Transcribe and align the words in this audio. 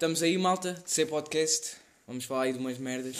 Estamos 0.00 0.22
aí, 0.22 0.38
malta, 0.38 0.72
de 0.82 0.90
ser 0.90 1.04
podcast. 1.04 1.72
Vamos 2.06 2.24
falar 2.24 2.44
aí 2.44 2.54
de 2.54 2.58
umas 2.58 2.78
merdas. 2.78 3.16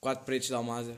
Quatro 0.00 0.24
pretos 0.24 0.48
da 0.48 0.58
Almada. 0.58 0.96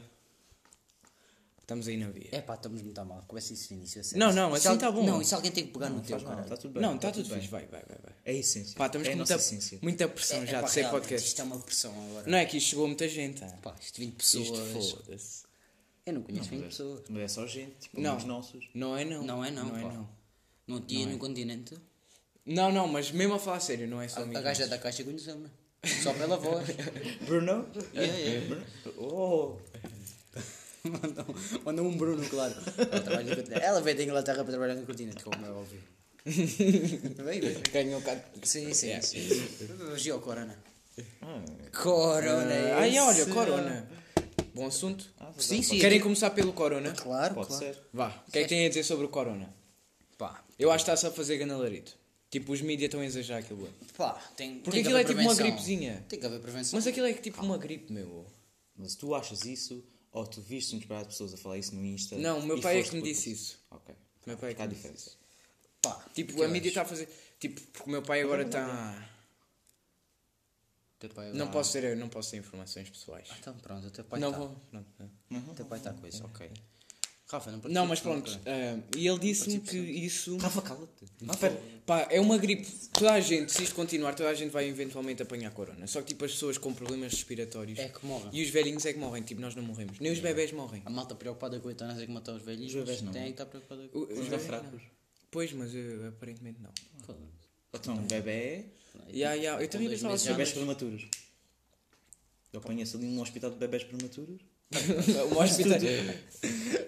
Estamos 1.63 1.89
aí 1.89 1.97
na 1.97 2.11
via. 2.11 2.29
É 2.31 2.43
pá, 2.43 2.53
estamos 2.55 2.83
muito 2.83 2.99
a 3.01 3.07
mal. 3.07 3.25
Começa 3.27 3.55
isso 3.55 3.69
de 3.69 3.75
início. 3.75 4.03
Não, 4.19 4.35
não, 4.35 4.53
assim 4.53 4.69
al- 4.69 4.77
tá 4.77 4.93
bom. 4.93 5.03
Não, 5.03 5.25
se 5.25 5.35
alguém 5.35 5.51
tem 5.51 5.67
que 5.67 5.73
pegar 5.73 5.89
no 5.89 5.97
Não, 5.97 6.03
teu, 6.03 6.21
caralho? 6.21 6.43
está 6.43 6.59
tudo 6.59 6.75
bem. 6.75 6.83
não, 6.83 6.97
está 6.97 7.09
tá 7.09 7.15
tudo 7.15 7.29
bem. 7.31 7.41
Vai, 7.49 7.67
vai, 7.67 7.83
vai. 7.89 7.99
vai. 8.03 8.13
É 8.23 8.33
a 8.33 8.35
essência. 8.35 8.77
Pá, 8.77 8.85
estamos 8.85 9.09
é 9.09 9.13
com 9.13 9.17
muita, 9.17 9.35
essência. 9.35 9.79
muita 9.81 10.09
pressão 10.09 10.45
já 10.47 10.61
pá, 10.61 10.67
de 10.67 10.73
ser 10.75 10.81
realmente, 10.81 11.01
podcast. 11.01 11.27
Isto 11.29 11.41
é 11.41 11.45
uma 11.45 11.59
pressão 11.61 12.05
agora. 12.11 12.31
Não 12.31 12.37
é 12.37 12.45
que 12.45 12.59
isto 12.59 12.69
chegou 12.69 12.87
muita 12.87 13.09
gente. 13.09 13.43
ah. 13.45 13.59
Pá, 13.63 13.75
isto 13.81 13.99
20 13.99 14.21
Isto 14.21 14.43
pessoas. 14.43 14.91
foda-se. 14.91 15.45
Eu 16.05 16.13
não 16.13 16.23
conheço 16.23 16.51
20 16.51 16.61
Mas 16.61 16.67
é- 16.67 16.69
pessoas. 16.69 17.03
Mas 17.09 17.23
é 17.23 17.29
só 17.29 17.47
gente, 17.47 17.77
tipo, 17.81 17.99
Não. 17.99 18.11
amigos 18.11 18.27
nossos. 18.29 18.69
Não 18.75 18.95
é 18.95 19.07
não. 19.07 19.23
Não 19.23 19.43
é 19.43 19.51
não, 19.51 19.65
Não 19.65 19.79
é 19.79 19.83
não. 19.85 20.09
Não 20.67 20.81
tinha 20.83 21.07
no 21.07 21.17
continente. 21.17 21.75
Não, 22.47 22.71
não, 22.71 22.87
mas 22.87 23.11
mesmo 23.11 23.35
a 23.35 23.39
falar 23.39 23.61
sério, 23.61 23.87
não 23.89 24.01
é 24.03 24.07
A, 24.07 24.09
só 24.09 24.21
a 24.21 24.23
amigos 24.25 24.43
gaja 24.43 24.67
da 24.67 24.79
caixa 24.79 25.03
conheceu-me. 25.05 25.49
Só 26.03 26.13
pela 26.15 26.37
voz. 26.37 26.67
Bruno? 27.27 27.67
Yeah, 27.95 28.19
yeah. 28.19 28.47
Bruno? 28.47 28.65
Oh! 28.99 29.57
Mandou 30.85 31.27
mandou 31.65 31.87
um 31.87 31.97
Bruno, 31.97 32.29
claro. 32.29 32.55
Ela. 32.77 33.65
Ela 33.65 33.81
veio 33.81 33.97
da 33.97 34.03
Inglaterra 34.03 34.45
para 34.45 34.53
trabalhar 34.53 34.75
no 34.75 34.85
continente, 34.85 35.25
como 35.25 35.45
é 35.45 35.49
óbvio. 35.51 35.81
Veio. 36.27 37.61
Ganhou 37.73 38.01
cá. 38.03 38.19
Sim, 38.43 38.73
sim, 38.75 38.89
Yeah. 38.89 39.07
sim. 39.07 40.11
Ao 40.11 40.21
Corona. 40.21 40.59
Ah, 41.23 41.43
Corona, 41.83 42.55
Ah, 42.75 42.81
ai, 42.81 42.99
olha, 42.99 43.23
esse. 43.23 43.31
Corona. 43.31 43.89
Bom 44.55 44.67
assunto. 44.67 45.07
ah, 45.19 45.33
Sim, 45.39 45.63
sim. 45.63 45.79
Querem 45.79 46.01
começar 46.01 46.31
pelo 46.31 46.53
Corona? 46.53 46.93
Claro, 46.93 47.35
Pode 47.35 47.49
claro. 47.49 47.65
ser. 47.65 47.79
Vá. 47.93 48.09
O 48.29 48.31
que 48.31 48.39
é 48.39 48.43
que 48.43 48.49
têm 48.49 48.67
a 48.67 48.69
dizer 48.69 48.85
sobre 48.85 49.07
o 49.07 49.09
Corona? 49.09 49.49
Pá, 50.19 50.43
Eu 50.59 50.71
acho 50.71 50.85
que 50.85 50.91
está-se 50.91 51.07
a 51.07 51.11
fazer 51.11 51.37
ganalarito. 51.39 51.93
Tipo, 52.35 52.53
os 52.53 52.61
mídias 52.61 52.89
estão 52.89 53.01
a 53.01 53.05
exagerar 53.07 53.43
aquilo. 53.45 53.61
bué. 53.61 53.71
pá, 53.97 54.15
tem, 54.37 54.59
Porque 54.59 54.71
tem 54.73 54.83
que 54.83 54.89
aquilo 54.89 54.97
é 54.99 55.01
haver 55.03 55.07
tipo 55.15 55.21
uma 55.21 55.35
prevenção. 55.37 55.47
gripezinha. 55.47 56.05
Tem 56.09 56.19
que 56.19 56.27
haver 56.27 56.41
prevenção. 56.41 56.77
Mas 56.77 56.87
aquilo 56.89 57.07
é 57.07 57.13
tipo 57.15 57.41
uma 57.45 57.57
gripe, 57.57 57.93
meu. 57.93 58.27
Mas 58.77 58.97
tu 58.97 59.15
achas 59.15 59.45
isso, 59.45 59.85
ou 60.11 60.27
tu 60.27 60.41
viste 60.41 60.75
um 60.75 60.79
disparate 60.79 61.07
de 61.07 61.13
pessoas 61.13 61.33
a 61.33 61.37
falar 61.37 61.59
isso 61.59 61.73
no 61.77 61.85
Insta? 61.85 62.17
Não, 62.19 62.41
o 62.41 62.43
meu 62.45 62.59
e 62.59 62.61
pai 62.61 62.75
é 62.75 62.79
foste 62.81 62.91
que 62.91 62.97
me 62.97 63.03
por- 63.03 63.09
disse 63.09 63.31
isso. 63.31 63.59
Ok. 63.71 63.95
O 63.95 64.29
meu 64.31 64.37
pai 64.37 64.51
é 64.51 64.55
que 64.55 64.63
Fica 64.63 64.65
a 64.65 64.67
me 64.67 64.75
disse 64.75 64.83
diferença. 64.89 65.09
isso. 65.11 65.19
Pá, 65.81 66.05
Tipo, 66.13 66.43
a 66.43 66.45
eu 66.47 66.51
mídia 66.51 66.69
está 66.71 66.83
a 66.83 66.85
fazer. 66.85 67.09
Tipo, 67.39 67.61
porque 67.61 67.89
o 67.89 67.93
meu 67.93 68.03
pai 68.03 68.23
agora 68.23 68.43
está. 68.43 69.09
Teu 70.99 71.11
pai 71.11 71.27
Não 71.29 71.35
agora- 71.35 71.51
posso 71.53 71.73
ter, 71.73 71.97
não 71.97 72.09
posso 72.09 72.31
ter 72.31 72.37
informações 72.39 72.89
pessoais. 72.91 73.29
Ah, 73.31 73.37
Então 73.39 73.55
pronto, 73.59 73.87
o 73.87 73.91
teu 73.91 74.05
pai 74.05 74.19
Não 74.19 74.31
está. 74.31 74.39
vou. 74.41 74.57
Não, 74.73 74.85
não. 75.31 75.41
O 75.51 75.55
teu 75.55 75.67
pai 75.67 75.79
está 75.79 75.93
com 75.93 76.07
isso, 76.07 76.25
ok. 76.25 76.51
Rafa, 77.35 77.51
não 77.51 77.61
Não, 77.69 77.87
mas 77.87 78.01
pronto. 78.01 78.39
ah, 78.47 78.79
e 78.97 79.09
ele 79.09 79.19
disse-me 79.19 79.59
que 79.61 79.77
isso. 79.77 80.37
Rafa, 80.37 80.63
cala-te. 80.63 81.05
Pera. 81.41 81.61
Pá, 81.85 82.07
é 82.11 82.21
uma 82.21 82.39
gripe. 82.39 82.67
Toda 82.93 83.13
a 83.13 83.21
gente, 83.21 83.51
se 83.53 83.63
isto 83.65 83.75
continuar, 83.75 84.15
toda 84.15 84.29
a 84.31 84.35
gente 84.35 84.51
vai 84.51 84.69
eventualmente 84.69 85.21
apanhar 85.23 85.51
corona. 85.51 85.87
Só 85.87 86.01
que 86.01 86.09
tipo 86.09 86.25
as 86.25 86.31
pessoas 86.33 86.57
com 86.59 86.73
problemas 86.73 87.13
respiratórios. 87.13 87.79
É 87.79 87.89
que 87.89 88.07
morrem. 88.07 88.29
E 88.33 88.43
os 88.43 88.51
velhinhos 88.51 88.87
é 88.87 88.93
que 88.93 88.99
morrem, 88.99 89.23
tipo, 89.23 89.41
nós 89.41 89.55
não 89.55 89.63
morremos. 89.65 89.99
Nem 89.99 90.13
os 90.13 90.21
bebés 90.21 90.53
morrem. 90.53 90.81
A 90.85 90.91
malta 90.91 91.15
preocupada 91.15 91.59
com 91.59 91.69
a 91.69 91.71
eutanásia 91.73 92.07
que 92.07 92.13
matou 92.13 92.35
os 92.37 92.43
velhinhos. 92.43 92.73
Os 92.75 92.81
bebés 92.81 93.03
não. 93.03 93.13
Tem 93.13 93.25
que 93.25 93.31
estar 93.31 93.47
preocupada 93.47 93.89
com 93.89 93.99
O- 93.99 94.03
Os 94.05 94.11
os 94.11 94.19
velhinhos 94.27 94.43
fracos. 94.47 94.73
não. 94.83 94.91
Pois, 95.31 95.53
mas 95.53 95.75
eu, 95.75 96.09
aparentemente 96.09 96.61
não. 96.63 96.71
Foda-se. 97.05 97.25
Então, 97.75 97.95
um 97.97 98.07
bebê, 98.07 98.67
Ya, 99.13 99.35
ya, 99.35 99.61
Eu 99.61 99.67
também 99.69 99.89
dois 99.89 99.99
pensava 99.99 100.13
meses 100.13 100.23
assim. 100.23 100.27
já 100.27 100.33
bebés 100.33 100.53
prematuros. 100.53 101.09
Eu 102.53 102.61
conheço 102.61 102.97
ali 102.97 103.07
um 103.07 103.21
hospital 103.21 103.51
de 103.51 103.57
bebés 103.57 103.83
prematuros. 103.83 104.41
Um 104.73 105.39
hospital. 105.43 105.79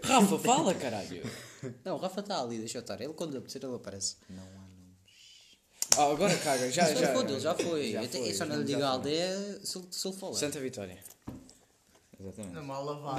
Rafa, 0.03 0.39
fala, 0.39 0.75
caralho. 0.75 1.23
Não, 1.85 1.97
o 1.97 1.99
Rafa 1.99 2.21
está 2.21 2.41
ali, 2.41 2.59
deixa 2.59 2.79
eu 2.79 2.81
estar. 2.81 3.01
Ele 3.01 3.13
quando 3.13 3.37
apetecer 3.37 3.63
ele 3.65 3.75
aparece. 3.75 4.17
Não 4.29 4.43
há 4.43 4.47
nomes. 4.47 4.67
Ah, 5.97 6.13
agora 6.13 6.37
caga, 6.39 6.71
já, 6.71 6.93
já, 6.93 7.01
já. 7.01 7.13
foi 7.15 7.41
já 7.41 7.55
foi. 7.55 7.93
Já 7.93 8.03
eu, 8.03 8.09
foi, 8.09 8.35
só 8.35 8.45
não 8.45 8.59
lhe 8.59 8.65
digo 8.65 8.83
a 8.83 8.89
aldeia 8.91 9.61
se 9.65 9.79
ele, 9.79 10.13
falar. 10.13 10.35
Santa 10.35 10.61
Vitória. 10.61 10.99
Exatamente. 12.19 12.61
Mal 12.67 12.85
lavado. 12.85 13.17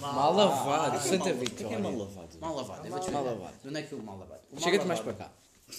Mal, 0.00 0.12
Mal 0.14 0.32
lavado, 0.34 0.96
O 0.96 1.00
que 1.00 1.06
é 1.08 1.10
Santa 1.10 1.24
mal- 1.24 1.34
o 1.34 1.38
que 1.38 1.44
é 1.44 1.48
Vitória. 1.48 1.78
mal 1.78 1.96
lavado? 1.96 2.38
mal 2.40 2.54
lavado. 2.56 2.86
Eu 2.86 2.90
vou 2.90 3.00
te 3.00 3.10
Mal 3.10 3.24
lavado. 3.24 3.54
De 3.62 3.68
onde 3.68 3.78
é 3.78 3.82
que 3.82 3.94
o 3.94 4.02
mal 4.02 4.18
lavado? 4.18 4.40
O 4.50 4.54
mal 4.54 4.64
Chega-te 4.64 4.86
mais 4.86 5.00
para 5.00 5.12
lavado- 5.12 5.30
cá. 5.30 5.74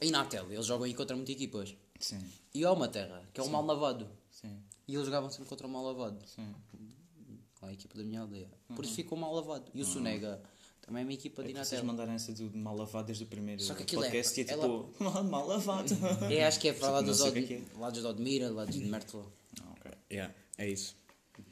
Aí 0.00 0.10
na 0.10 0.24
tela, 0.24 0.52
eles 0.52 0.66
jogam 0.66 0.84
aí 0.86 0.94
contra 0.94 1.14
muitas 1.14 1.34
equipas. 1.34 1.74
Sim, 1.98 2.18
E 2.54 2.64
há 2.64 2.72
uma 2.72 2.88
terra, 2.88 3.22
que 3.34 3.40
é 3.40 3.44
o 3.44 3.48
mal 3.48 3.64
lavado. 3.64 4.08
sim, 4.30 4.62
E 4.88 4.94
eles 4.94 5.04
jogavam 5.04 5.30
sempre 5.30 5.46
contra 5.48 5.66
o 5.66 5.70
mal 5.70 5.84
lavado. 5.84 6.18
sim. 6.26 6.54
Com 7.60 7.66
a 7.66 7.72
equipa 7.72 7.98
da 7.98 8.02
minha 8.04 8.20
aldeia. 8.22 8.48
Por 8.74 8.84
isso 8.84 8.94
ficou 8.94 9.18
mal 9.18 9.34
lavado. 9.34 9.70
E 9.74 9.82
o 9.82 9.84
Sonega 9.84 10.40
também 10.80 11.02
é 11.02 11.04
uma 11.04 11.12
equipa 11.12 11.42
de 11.42 11.50
É 11.50 11.52
que 11.52 11.58
vocês 11.58 11.72
Inatel. 11.72 11.86
mandaram 11.86 12.12
essa 12.14 12.32
do 12.32 12.56
mal 12.56 12.74
lavado 12.74 13.06
desde 13.06 13.24
o 13.24 13.26
primeiro 13.26 13.62
Só 13.62 13.74
que 13.74 13.82
aquilo 13.82 14.02
é- 14.02 14.06
podcast 14.06 14.40
e 14.40 14.44
é 14.44 14.50
ela- 14.52 14.62
tipo, 14.62 15.04
mal 15.24 15.46
lavado. 15.46 15.90
É, 16.32 16.46
acho 16.46 16.58
que 16.58 16.68
é 16.68 16.72
para 16.72 16.90
lá 16.90 17.00
dos 17.02 17.20
Od- 17.20 17.38
é 17.38 17.42
que 17.42 17.62
lados 17.78 18.00
de 18.00 18.06
Odmira, 18.06 18.50
lados 18.50 18.74
de 18.74 18.84
Mértola. 18.86 19.26
Ah, 19.62 19.72
ok. 19.78 19.92
Yeah, 20.10 20.34
é 20.56 20.68
isso. 20.70 20.96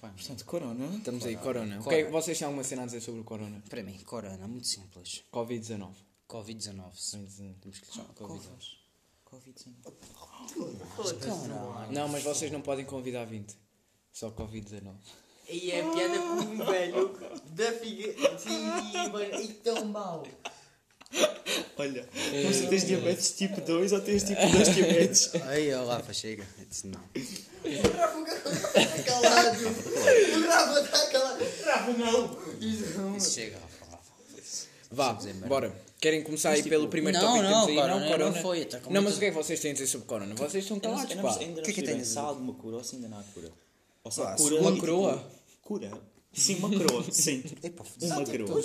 Pá, 0.00 0.08
Portanto, 0.10 0.44
corona. 0.44 0.86
Estamos 0.96 1.24
aí, 1.24 1.36
Corona. 1.36 1.74
É 1.74 1.78
que 1.78 1.84
Corona. 1.84 2.10
vocês 2.10 2.38
têm 2.38 2.44
alguma 2.46 2.62
cena 2.64 2.82
a 2.82 2.86
dizer 2.86 3.00
sobre 3.00 3.20
o 3.20 3.24
Corona? 3.24 3.62
Para 3.70 3.82
mim, 3.82 3.98
Corona, 4.04 4.46
muito 4.48 4.66
simples. 4.66 5.24
Covid-19. 5.32 5.92
Covid-19. 6.28 6.92
Temos 7.60 7.78
que 7.80 7.86
lhe 7.86 7.92
chamar 7.92 8.12
Covid. 8.14 8.78
Covid-19. 9.24 11.18
Caralho. 11.20 11.92
Não, 11.92 12.08
mas 12.08 12.22
vocês 12.22 12.50
não 12.52 12.60
podem 12.60 12.84
convidar 12.84 13.24
20. 13.24 13.56
Só 14.12 14.30
Covid-19. 14.30 14.94
E 15.48 15.70
é 15.70 15.80
a 15.80 15.84
piada 15.90 16.18
com 16.18 16.62
o 16.62 16.66
velho 16.66 17.18
da 17.52 17.72
figa. 17.72 18.12
Sim, 18.38 18.66
mano, 19.10 19.22
é 19.22 19.46
tão 19.64 19.84
mau. 19.86 20.26
Olha, 21.78 22.06
mas 22.44 22.60
tu 22.60 22.68
tens 22.68 22.86
diabetes 22.86 23.32
tipo 23.32 23.60
2 23.60 23.92
ou 23.92 24.00
tens 24.00 24.24
tipo 24.24 24.40
2 24.46 24.74
diabetes? 24.74 25.34
Aí, 25.46 25.72
ó, 25.72 25.86
Rafa, 25.86 26.12
chega. 26.12 26.46
Eu 26.58 26.66
disse 26.66 26.86
não. 26.88 27.00
O 27.00 27.96
Rafa 27.96 28.20
está 28.68 29.02
calado. 29.04 29.58
O 29.66 30.46
Rafa 30.46 30.80
está 30.80 31.06
calado. 31.06 31.44
Rafa, 31.64 31.92
não. 31.92 32.38
Isso 32.60 32.98
não. 32.98 33.20
Chega, 33.20 33.58
Rafa. 33.58 33.86
Rafa. 33.90 34.12
Vá, 34.90 35.18
bora. 35.46 35.88
Querem 36.00 36.22
começar 36.22 36.50
aí 36.50 36.62
pelo 36.62 36.88
primeiro 36.88 37.18
não, 37.18 37.26
tópico 37.26 37.44
que 37.46 37.52
não, 37.52 37.66
temos 37.66 37.82
aí? 37.82 38.10
Corona, 38.10 38.30
não 38.30 38.42
foi, 38.42 38.64
tá 38.66 38.78
com 38.78 38.92
não, 38.92 39.02
mas 39.02 39.16
o 39.16 39.18
que 39.18 39.24
é 39.24 39.30
que 39.30 39.36
vocês 39.36 39.58
têm 39.58 39.70
a 39.70 39.74
dizer 39.74 39.86
sobre 39.88 40.06
Corona? 40.06 40.32
Vocês 40.36 40.62
estão 40.62 40.76
não 40.76 40.82
calados, 40.82 41.14
pá. 41.14 41.22
não 41.22 41.22
não 41.22 41.62
que 41.62 41.70
é 41.70 41.72
que 41.72 41.90
a 41.90 42.04
se 42.04 42.18
há 42.18 42.22
alguma 42.22 42.54
cura 42.54 42.76
ou 42.76 42.84
se 42.84 42.94
ainda 42.96 43.08
não 43.08 43.18
há 43.18 43.22
cura. 43.34 43.50
Ou 44.04 44.10
se 44.12 44.20
Ah, 44.20 44.28
há 44.28 44.36
cura. 44.36 44.60
uma 44.60 44.70
tipo, 44.70 44.80
coroa? 44.80 45.37
Cura? 45.68 45.90
Sim, 46.32 46.54
uma 46.56 46.70
coroa. 46.70 47.04
Sim. 47.12 47.44
Epá, 47.62 47.84
Uma 48.00 48.24
coroa. 48.24 48.62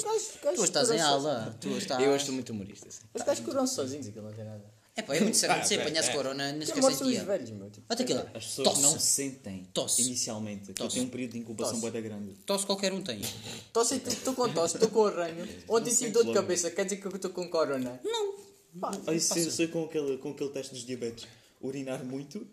Tu 0.55 0.63
estás 0.63 0.89
em 0.89 1.01
aula. 1.01 1.53
Tu 1.59 1.67
estás... 1.77 2.01
Eu 2.01 2.15
estou 2.15 2.33
muito 2.33 2.53
humorista. 2.53 2.87
Assim. 2.87 3.01
Os 3.13 3.21
gajos 3.21 3.43
curam 3.43 3.67
sozinhos, 3.67 4.07
aquilo 4.07 4.25
não 4.25 4.33
tem 4.33 4.45
nada. 4.45 4.63
Epá, 4.95 5.13
é 5.13 5.19
muito 5.19 5.35
sério. 5.35 5.53
Ah, 5.59 5.65
Se 5.65 5.75
apanhasse 5.75 6.11
é. 6.11 6.13
corona, 6.13 6.53
nem 6.53 6.65
sequer 6.65 6.81
sentia. 6.93 7.25
velhos, 7.25 7.49
meu. 7.49 7.69
Tipo, 7.69 7.85
Olha 7.89 8.01
aquilo. 8.01 8.19
As 8.33 8.45
pessoas 8.45 8.67
Tosse. 8.69 8.81
não 8.81 8.99
sentem 8.99 9.67
Tosse. 9.73 10.01
inicialmente. 10.03 10.71
Tosse. 10.71 10.95
tem 10.95 11.05
um 11.05 11.09
período 11.09 11.31
de 11.31 11.39
incubação 11.39 11.77
Tosse. 11.77 11.91
bem 11.91 12.03
grande. 12.03 12.33
Tosse 12.45 12.65
qualquer 12.65 12.93
um 12.93 13.01
tem. 13.01 13.19
Estou 13.19 14.33
com 14.33 14.53
tosse, 14.53 14.77
estou 14.77 14.89
com 14.89 15.05
arranho. 15.05 15.45
Ontem 15.67 15.93
tive 15.93 16.11
dor 16.11 16.23
de 16.23 16.31
cabeça, 16.33 16.71
quer 16.71 16.85
dizer 16.85 16.97
que 17.01 17.05
eu 17.05 17.13
estou 17.13 17.31
com 17.31 17.49
corona? 17.49 17.99
Não. 18.01 18.35
Pá, 18.79 18.91
isso 19.13 19.37
eu 19.37 19.51
sei 19.51 19.67
com 19.67 19.83
aquele, 19.83 20.17
com 20.19 20.29
aquele 20.31 20.51
teste 20.51 20.73
dos 20.73 20.85
diabetes. 20.85 21.27
Urinar 21.61 22.05
muito, 22.05 22.47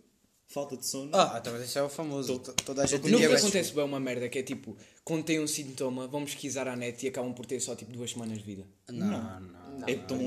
falta 0.52 0.76
de 0.76 0.84
sono. 0.84 1.10
Ah, 1.14 1.38
então 1.40 1.56
esse 1.62 1.78
é 1.78 1.82
o 1.82 1.88
famoso. 1.88 2.38
Tô- 2.40 2.52
Toda 2.52 2.82
a 2.82 2.86
gente 2.86 3.08
Nunca 3.08 3.34
acontece 3.36 3.72
bem 3.72 3.84
uma 3.84 4.00
merda 4.00 4.28
que 4.28 4.38
é 4.38 4.42
tipo, 4.42 4.76
quando 5.04 5.24
tem 5.24 5.40
um 5.40 5.46
sintoma, 5.46 6.06
vão 6.08 6.24
pesquisar 6.24 6.66
à 6.68 6.74
net 6.76 7.04
e 7.04 7.08
acabam 7.08 7.32
por 7.32 7.46
ter 7.46 7.60
só 7.60 7.74
tipo 7.76 7.92
duas 7.92 8.10
semanas 8.10 8.38
de 8.38 8.44
vida. 8.44 8.66
Não, 8.90 9.06
não. 9.40 9.88
é 9.88 9.94
tão. 9.94 10.18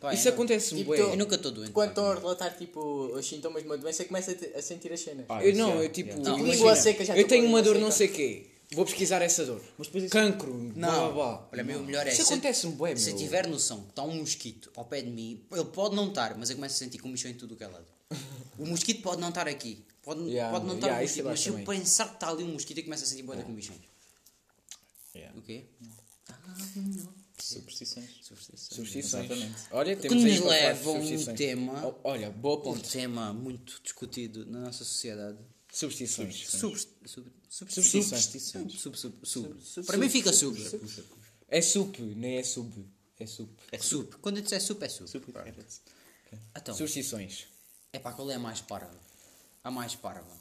Pá, 0.00 0.12
Isso 0.14 0.28
eu- 0.28 0.32
acontece 0.34 0.74
Tipo, 0.76 0.90
bué. 0.90 0.98
tô- 0.98 1.08
Eu 1.10 1.16
nunca 1.16 1.34
estou 1.36 1.50
doente. 1.50 1.72
Quando 1.72 1.88
estão 1.88 2.06
a 2.10 2.14
relatar 2.14 2.56
tipo, 2.56 2.80
os 2.80 3.26
sintomas 3.26 3.62
de 3.62 3.68
uma 3.68 3.76
doença, 3.78 4.04
começa 4.04 4.30
a, 4.32 4.34
te- 4.34 4.52
a 4.54 4.62
sentir 4.62 4.92
as 4.92 5.00
cenas. 5.00 5.24
Ah, 5.28 5.42
Eu 5.42 5.50
isso 5.50 5.58
não, 5.58 5.80
é, 5.80 5.84
eu 5.86 5.88
tipo, 5.90 6.10
é. 6.10 6.14
Não, 6.16 6.38
imagina, 6.38 6.52
língua 6.54 6.76
seca, 6.76 7.04
já 7.04 7.16
eu 7.16 7.22
tô 7.24 7.28
tenho 7.30 7.42
com 7.44 7.48
uma 7.48 7.58
língua 7.60 7.74
dor 7.74 7.80
não 7.80 7.90
sei 7.90 8.08
quê, 8.08 8.46
vou 8.74 8.84
pesquisar 8.84 9.20
essa 9.22 9.44
dor. 9.44 9.60
Mas 9.78 9.86
depois 9.88 10.04
isso- 10.04 10.12
Cancro, 10.12 10.52
blá 10.52 10.72
blá 10.88 10.96
Não, 11.06 11.12
blá. 11.14 11.48
olha, 11.52 11.64
meu, 11.64 11.80
o 11.80 11.82
melhor 11.82 12.06
é 12.06 12.12
Isso 12.12 12.22
se- 12.24 12.32
acontece-me 12.32 12.74
bué, 12.74 12.94
Se 12.96 13.08
meu. 13.10 13.16
tiver 13.18 13.46
noção 13.48 13.80
que 13.82 13.88
está 13.90 14.02
um 14.04 14.14
mosquito 14.16 14.70
ao 14.76 14.84
pé 14.84 15.00
de 15.00 15.10
mim, 15.10 15.42
ele 15.50 15.64
pode 15.64 15.96
não 15.96 16.08
estar, 16.08 16.36
mas 16.38 16.50
eu 16.50 16.56
começo 16.56 16.74
a 16.76 16.78
sentir 16.78 16.98
comichão 16.98 17.30
em 17.30 17.34
tudo 17.34 17.54
o 17.54 17.56
que 17.56 17.64
é 17.64 17.68
lado. 17.68 17.86
O 18.58 18.66
mosquito 18.66 19.02
pode 19.02 19.20
não 19.20 19.30
estar 19.30 19.48
aqui, 19.48 19.84
pode, 20.02 20.20
Yeah, 20.28 20.52
pode 20.52 20.66
não 20.66 20.74
estar 20.74 20.88
yeah, 20.88 21.00
um 21.00 21.04
mosquito, 21.04 21.24
mas 21.24 21.40
se 21.40 21.48
eu 21.48 21.64
pensar 21.64 22.08
que 22.08 22.14
está 22.14 22.28
ali 22.30 22.44
um 22.44 22.52
mosquito, 22.52 22.78
eu 22.78 22.84
começo 22.84 23.04
a 23.04 23.06
sentir 23.06 23.22
boa 23.22 23.36
da 23.36 23.44
comichão. 23.44 23.76
Yeah. 25.14 25.38
O 25.38 25.42
quê? 25.42 25.64
Superstições. 27.38 28.10
Substituições. 28.22 29.24
Exatamente. 29.24 29.54
Olha, 29.70 29.96
Que 29.96 30.08
temos 30.08 30.24
aí 30.24 30.30
nos 30.30 30.40
para 30.40 30.48
falar 30.48 30.58
de 30.58 30.74
leva 30.74 30.90
a 30.90 31.32
um 31.32 31.34
tema, 31.34 31.86
Oh, 31.86 31.94
Olha, 32.04 32.30
boa 32.30 32.58
um 32.58 32.62
ponto. 32.62 32.88
tema 32.88 33.32
muito 33.32 33.80
discutido 33.82 34.46
na 34.46 34.60
nossa 34.60 34.84
sociedade. 34.84 35.38
Substituições. 35.72 36.48
Sub, 36.50 36.78
sub, 36.78 37.32
sub, 37.48 37.72
Substituições. 37.72 38.80
sub, 38.80 38.96
sub, 38.96 39.26
sub. 39.26 39.86
Para 39.86 39.96
mim 39.98 40.08
fica 40.08 40.32
sub. 40.32 40.56
É 41.48 41.60
sup, 41.60 41.98
nem 41.98 42.36
é 42.36 42.42
sub. 42.42 42.86
É 43.18 43.26
sup. 43.26 43.50
Sup. 43.80 44.14
Quando 44.20 44.36
eu 44.36 44.42
disser 44.42 44.60
sup, 44.60 44.82
é 44.82 44.88
sup. 44.88 45.08
Super 45.08 45.54
Então, 46.56 46.74
Substituições. 46.74 47.46
É 47.92 47.98
para 47.98 48.12
qual 48.12 48.30
é 48.30 48.34
a 48.34 48.38
mais 48.38 48.60
parva? 48.60 48.94
A 49.62 49.70
mais 49.70 49.94
parva. 49.94 50.40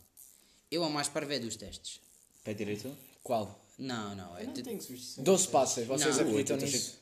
Eu 0.71 0.83
a 0.83 0.89
mais 0.89 1.07
parva 1.09 1.36
é 1.36 1.39
dos 1.39 1.56
testes. 1.56 2.00
Pé 2.44 2.53
direito? 2.53 2.95
Qual? 3.21 3.59
Não, 3.77 4.15
não. 4.15 4.38
É 4.38 4.45
Não 4.45 4.53
tenho 4.53 4.81
substituição. 4.81 5.24
12 5.24 5.48
passas, 5.50 5.86
vocês 5.88 6.15
Não. 6.18 6.24
acreditam 6.24 6.56
Oito, 6.57 6.65
nisso? 6.65 7.00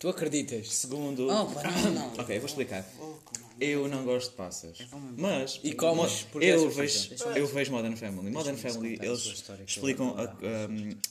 Tu 0.00 0.08
acreditas? 0.08 0.72
Segundo. 0.74 1.28
Oh, 1.28 1.46
pá, 1.52 1.62
não, 1.70 1.90
não. 1.92 2.12
Ok, 2.14 2.34
eu 2.36 2.40
vou 2.40 2.48
explicar. 2.48 2.84
Eu 3.60 3.86
não 3.86 4.04
gosto 4.04 4.30
de 4.30 4.36
passas. 4.36 4.78
Mas. 5.16 5.60
E 5.62 5.72
comes 5.74 6.22
mo- 6.24 6.28
porque 6.32 6.46
eu 6.46 6.68
vejo, 6.70 7.14
eu 7.36 7.46
vejo 7.46 7.70
Modern 7.70 7.94
Family. 7.94 8.30
Modern 8.30 8.56
Deixa-me 8.56 8.74
Family, 8.74 8.96
contar 8.96 9.04
a 9.04 9.06
eles 9.08 9.20
sua 9.22 9.32
história 9.34 9.64
que 9.64 9.70
eu 9.70 9.74
explicam 9.76 10.16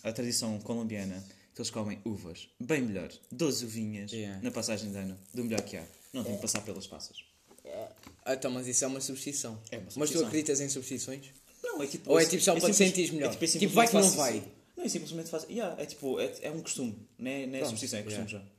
a, 0.03 0.09
a 0.09 0.11
tradição 0.13 0.59
colombiana 0.59 1.23
que 1.55 1.61
eles 1.61 1.69
comem 1.69 2.01
uvas. 2.03 2.49
Bem 2.59 2.81
melhor. 2.81 3.09
12 3.31 3.65
uvinhas 3.65 4.11
Yeah. 4.11 4.41
na 4.41 4.51
passagem 4.51 4.91
de 4.91 4.97
ano. 4.97 5.17
Do 5.33 5.43
melhor 5.45 5.61
que 5.61 5.77
há. 5.77 5.85
Não 6.11 6.23
tem 6.23 6.35
que 6.35 6.41
passar 6.41 6.61
pelas 6.61 6.85
passas. 6.87 7.17
Ah, 8.25 8.33
então, 8.35 8.49
mas 8.51 8.67
isso 8.67 8.83
é 8.83 8.87
uma 8.87 9.01
substituição. 9.01 9.59
É 9.71 9.77
uma 9.77 9.83
Mas 9.85 9.93
tu 9.93 9.99
substituição. 9.99 10.27
acreditas 10.27 10.61
em 10.61 10.69
substituições? 10.69 11.25
Não, 11.63 11.81
é 11.83 11.87
tipo. 11.87 12.09
Ou 12.11 12.19
é 12.19 12.25
tipo 12.25 12.41
só 12.43 12.55
para 12.59 12.69
te 12.69 12.75
sentires 12.75 13.11
melhor? 13.11 13.31
tipo, 13.31 13.43
é 13.43 13.47
Tipo, 13.47 13.73
vai 13.73 13.87
que 13.87 13.93
não 13.93 14.09
vai. 14.11 14.33
faz- 14.39 14.43
Não, 14.77 14.83
é 14.85 14.89
simplesmente 14.89 15.29
faz. 15.29 15.43
Yeah, 15.49 15.81
é 15.81 15.85
tipo, 15.85 16.19
é, 16.19 16.33
é 16.41 16.51
um 16.51 16.61
costume. 16.61 16.97
Não 17.17 17.29
é, 17.31 17.45
não 17.45 17.55
é 17.55 17.57
Pronto, 17.59 17.65
substituição, 17.69 17.99
é 17.99 18.03
costume 18.03 18.25
yeah. 18.27 18.45
já. 18.45 18.53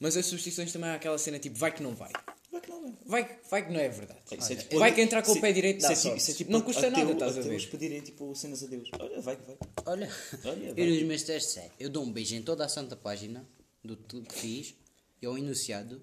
Mas 0.00 0.16
as 0.16 0.26
substituições 0.26 0.72
também 0.72 0.90
há 0.90 0.94
aquela 0.94 1.18
cena 1.18 1.38
tipo, 1.38 1.56
vai 1.58 1.72
que 1.74 1.82
não 1.82 1.94
vai. 1.94 2.10
Vai 2.52 2.60
que 2.60 2.70
não, 2.70 2.82
vai. 2.82 2.94
Vai, 3.04 3.38
vai 3.50 3.66
que 3.66 3.72
não 3.72 3.80
é 3.80 3.88
verdade. 3.88 4.20
Isso 4.38 4.52
é 4.52 4.56
tipo- 4.56 4.78
vai 4.78 4.94
que 4.94 5.00
entrar 5.00 5.22
com 5.22 5.30
o 5.30 5.32
isso- 5.32 5.40
pé 5.40 5.52
direito 5.52 5.80
dá 5.82 5.92
isso 5.92 5.92
é 5.92 5.94
tipo- 5.96 6.02
sorte. 6.08 6.20
isso 6.22 6.30
é 6.30 6.34
tipo 6.34 6.52
não 6.52 6.60
custa 6.60 6.86
ateu- 6.88 6.98
nada, 7.04 7.12
estás 7.12 7.38
a 7.38 7.40
ver? 7.42 7.68
pedirem 7.70 8.00
tipo 8.00 8.34
cenas 8.34 8.62
a 8.62 8.66
Deus. 8.66 8.88
Olha, 8.98 9.20
vai 9.20 9.36
que 9.36 9.42
vai. 9.46 9.56
Olha, 9.86 10.10
Olha, 10.44 10.64
eu 10.68 10.74
vai. 10.74 10.86
nos 10.86 11.02
meus 11.02 11.22
testes, 11.24 11.56
é, 11.58 11.70
eu 11.80 11.90
dou 11.90 12.04
um 12.04 12.12
beijo 12.12 12.34
em 12.36 12.42
toda 12.42 12.64
a 12.64 12.68
santa 12.68 12.94
página 12.96 13.46
do 13.84 13.96
tudo 13.96 14.26
que 14.28 14.34
fiz, 14.38 14.74
e 15.20 15.26
ao 15.26 15.36
enunciado, 15.36 16.00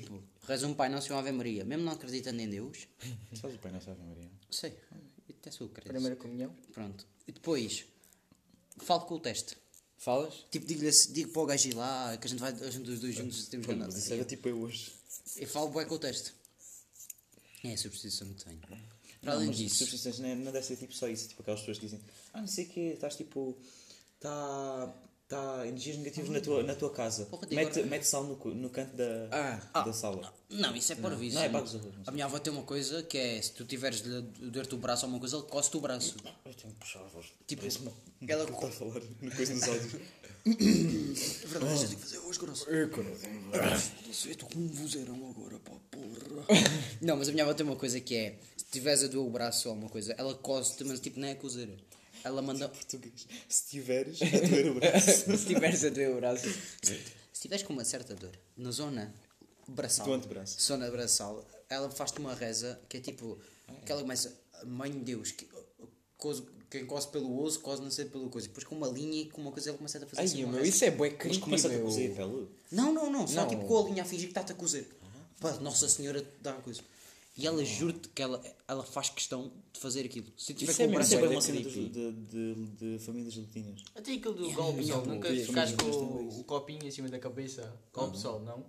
tipo, 0.00 0.22
rezo 0.46 0.66
um 0.66 0.74
Pai 0.74 0.88
Nosso 0.88 1.08
e 1.08 1.12
uma 1.12 1.20
Ave 1.20 1.32
Maria, 1.32 1.64
mesmo 1.64 1.84
não 1.84 1.92
acreditando 1.92 2.40
em 2.40 2.48
Deus, 2.48 2.86
Faz 3.40 3.54
o 3.54 3.58
Pai 3.58 3.72
Nosso 3.72 3.90
Ave 3.90 4.02
Maria. 4.02 4.30
sei, 4.50 4.74
até 5.30 5.50
sou 5.50 5.68
crente. 5.68 5.88
Primeira 5.88 6.16
comunhão. 6.16 6.54
Pronto. 6.72 7.06
E 7.26 7.32
depois, 7.32 7.84
falo 8.78 9.02
com 9.06 9.14
o 9.14 9.20
teste. 9.20 9.56
Falas? 9.96 10.44
Tipo, 10.50 10.66
digo-lhe 10.66 10.88
assim- 10.88 11.12
digo 11.12 11.30
para 11.32 11.42
o 11.42 11.46
gajo 11.46 11.68
ir 11.68 11.74
lá, 11.74 12.16
que 12.18 12.26
a 12.26 12.30
gente 12.30 12.38
vai, 12.40 12.52
a 12.52 12.70
gente 12.70 12.90
os 12.90 13.00
dois 13.00 13.14
juntos 13.14 13.46
temos 13.48 13.66
ganhado. 13.66 13.86
Mas 13.92 14.02
isso 14.04 14.12
era 14.12 14.24
tipo 14.24 14.48
eu 14.48 14.58
hoje. 14.60 14.92
Eu 15.36 15.46
falo 15.48 15.68
bué 15.70 15.84
com 15.86 15.94
o 15.94 15.98
teste. 15.98 16.32
É 17.62 17.72
a 17.72 17.78
substituição 17.78 18.28
que 18.34 18.44
tenho. 18.44 18.58
Para 18.58 18.76
Não, 19.22 19.32
além 19.32 19.46
mas 19.48 19.56
disso, 19.56 19.76
substituições 19.76 20.18
não, 20.18 20.28
é- 20.28 20.34
não 20.34 20.52
deve 20.52 20.66
ser 20.66 20.76
tipo 20.76 20.92
só 20.92 21.08
isso. 21.08 21.28
Tipo 21.28 21.40
aquelas 21.40 21.60
pessoas 21.60 21.78
que 21.78 21.86
dizem, 21.86 22.00
ah, 22.34 22.40
não 22.42 22.46
sei 22.48 22.66
o 22.66 22.68
quê, 22.68 22.80
estás 22.94 23.16
tipo. 23.16 23.56
Está. 24.16 24.94
Tá 25.26 25.66
energias 25.66 25.96
negativas 25.96 26.28
na 26.28 26.40
tua, 26.40 26.62
na 26.62 26.74
tua 26.74 26.90
casa. 26.90 27.24
Porra, 27.26 27.46
Mete, 27.50 27.78
agora- 27.78 27.86
mete 27.86 28.04
sal 28.04 28.24
no, 28.24 28.54
no 28.54 28.68
canto 28.68 28.94
da, 28.94 29.28
Ah. 29.72 29.82
da 29.82 29.92
sala. 29.92 30.34
Não, 30.50 30.76
isso 30.76 30.92
é 30.92 30.96
por 30.96 31.10
não 31.12 31.42
é 31.42 31.48
bagos 31.48 31.74
horrores, 31.74 31.96
não 31.96 32.04
A 32.06 32.10
minha 32.10 32.26
avó 32.26 32.38
tem 32.38 32.52
uma 32.52 32.62
coisa 32.62 33.02
que 33.02 33.16
é 33.16 33.40
se 33.40 33.52
tu 33.52 33.64
tiveres 33.64 34.02
de 34.02 34.20
doer-te 34.20 34.74
o 34.74 34.78
braço 34.78 35.06
ou 35.06 35.12
uma 35.12 35.18
coisa, 35.18 35.36
ele 35.38 35.46
coce-te 35.46 35.78
o 35.78 35.80
braço. 35.80 36.16
Eu 36.44 36.52
tenho 36.52 36.74
que 36.74 36.78
puxar 36.80 37.00
a 37.00 37.04
voz. 37.08 37.26
Tipo, 37.46 37.62
Parece-me 37.62 37.90
ela 38.28 38.44
está 38.44 38.66
a 38.66 38.70
falar 38.70 39.00
no 39.22 39.30
coisa 39.34 39.54
nos 39.54 39.62
áudios. 39.62 39.94
É 40.46 41.46
verdade, 41.46 41.74
tenho 41.78 41.88
que 41.88 41.96
fazer 41.96 42.18
hoje 42.18 42.38
grosso. 42.38 42.68
Eu 42.68 42.90
estou 44.30 44.46
com 44.50 44.58
um 44.58 44.68
vozeirão 44.68 45.30
agora, 45.30 45.58
pá, 45.58 45.72
porra. 45.90 46.44
Não, 47.00 47.16
mas 47.16 47.30
a 47.30 47.32
minha 47.32 47.44
avó 47.44 47.54
tem 47.54 47.64
uma 47.64 47.76
coisa 47.76 47.98
que 47.98 48.14
é: 48.14 48.38
se 48.58 48.66
tiveres 48.70 49.02
a 49.04 49.06
doer 49.06 49.26
o 49.26 49.30
braço 49.30 49.70
ou 49.70 49.74
uma 49.74 49.88
coisa, 49.88 50.14
ela 50.18 50.34
cose-te, 50.34 50.84
mas 50.84 51.00
tipo, 51.00 51.18
não 51.18 51.28
é 51.28 51.32
a 51.32 51.36
cozeira. 51.36 51.72
Ela 52.24 52.40
manda. 52.42 52.68
Português. 52.68 53.26
Se 53.48 53.66
tiveres, 53.68 54.20
a 54.22 54.26
doer 54.48 54.70
o 54.70 54.74
braço. 54.74 55.10
Se 55.38 55.46
tiveres 55.46 55.84
a 55.84 55.88
doer 55.90 56.10
o 56.10 56.16
braço. 56.16 56.48
Se 56.82 57.40
tiveres 57.42 57.62
com 57.64 57.72
uma 57.72 57.84
certa 57.84 58.14
dor 58.14 58.32
na 58.56 58.70
zona 58.70 59.14
braçal, 59.68 60.06
Do 60.06 60.12
antebraço. 60.14 60.60
zona 60.62 60.90
braçal, 60.90 61.44
ela 61.68 61.90
faz-te 61.90 62.18
uma 62.18 62.34
reza 62.34 62.80
que 62.88 62.96
é 62.96 63.00
tipo, 63.00 63.38
que 63.84 63.92
ela 63.92 64.00
começa, 64.00 64.32
Mãe 64.66 64.90
de 64.90 64.98
Deus, 65.00 65.30
que, 65.32 65.46
cose- 66.16 66.44
quem 66.70 66.86
cose 66.86 67.08
pelo 67.08 67.38
osso, 67.42 67.60
cose 67.60 67.82
não 67.82 67.90
sei 67.90 68.06
pelo 68.06 68.30
coisa. 68.30 68.48
Depois 68.48 68.64
com 68.64 68.74
uma 68.74 68.86
linha 68.88 69.22
e 69.22 69.26
com 69.30 69.42
uma 69.42 69.52
coisa 69.52 69.68
ela 69.70 69.76
começa 69.76 69.98
a 69.98 70.06
fazer 70.06 70.20
Ai, 70.20 70.24
assim 70.26 70.44
uma 70.44 70.52
meu, 70.54 70.62
reza. 70.62 70.74
isso 70.76 70.84
é 70.86 70.90
bué 70.90 71.10
creepy, 71.10 71.38
começa 71.40 71.68
a 71.68 71.78
cozer 71.78 72.12
a 72.12 72.14
pele. 72.16 72.48
Não, 72.72 72.92
não, 72.92 73.10
não, 73.10 73.26
só 73.26 73.42
Não. 73.42 73.48
tipo 73.48 73.66
com 73.66 73.78
a 73.78 73.82
linha 73.88 74.02
a 74.02 74.06
fingir 74.06 74.26
que 74.26 74.30
está-te 74.32 74.52
a 74.52 74.54
cozer. 74.54 74.88
Pá, 75.40 75.52
Nossa 75.60 75.88
Senhora 75.88 76.24
dá 76.40 76.52
a 76.52 76.60
coisa. 76.62 76.80
E 77.36 77.46
ela 77.46 77.64
jura-te 77.64 78.08
que 78.10 78.22
ela, 78.22 78.40
ela 78.68 78.84
faz 78.84 79.08
questão 79.10 79.50
de 79.72 79.80
fazer 79.80 80.04
aquilo. 80.04 80.26
Se 80.36 80.54
tiver 80.54 80.70
Isso 80.70 80.78
com 80.78 80.84
é 80.84 80.86
o 80.86 80.90
mesmo 80.90 80.94
braço 80.98 81.14
Isso 81.14 81.18
é 81.18 81.26
bem 81.26 81.36
uma 81.36 81.40
cena 81.40 81.60
creepy. 81.60 81.88
dos- 81.88 81.92
de, 82.30 82.54
de, 82.72 82.94
de 82.98 83.04
famílias 83.04 83.36
latinas. 83.36 83.82
Até 83.94 84.12
aquilo 84.12 84.34
do 84.34 84.52
golpe 84.52 84.84
sol, 84.86 85.04
nunca 85.04 85.30
vi, 85.32 85.44
ficaste 85.44 85.74
com 85.76 85.86
o, 85.86 86.40
o 86.40 86.44
copinho 86.44 86.86
em 86.86 86.90
cima 86.92 87.08
da 87.08 87.18
cabeça. 87.18 87.74
Golpe 87.92 88.16
sol, 88.18 88.38
não? 88.40 88.64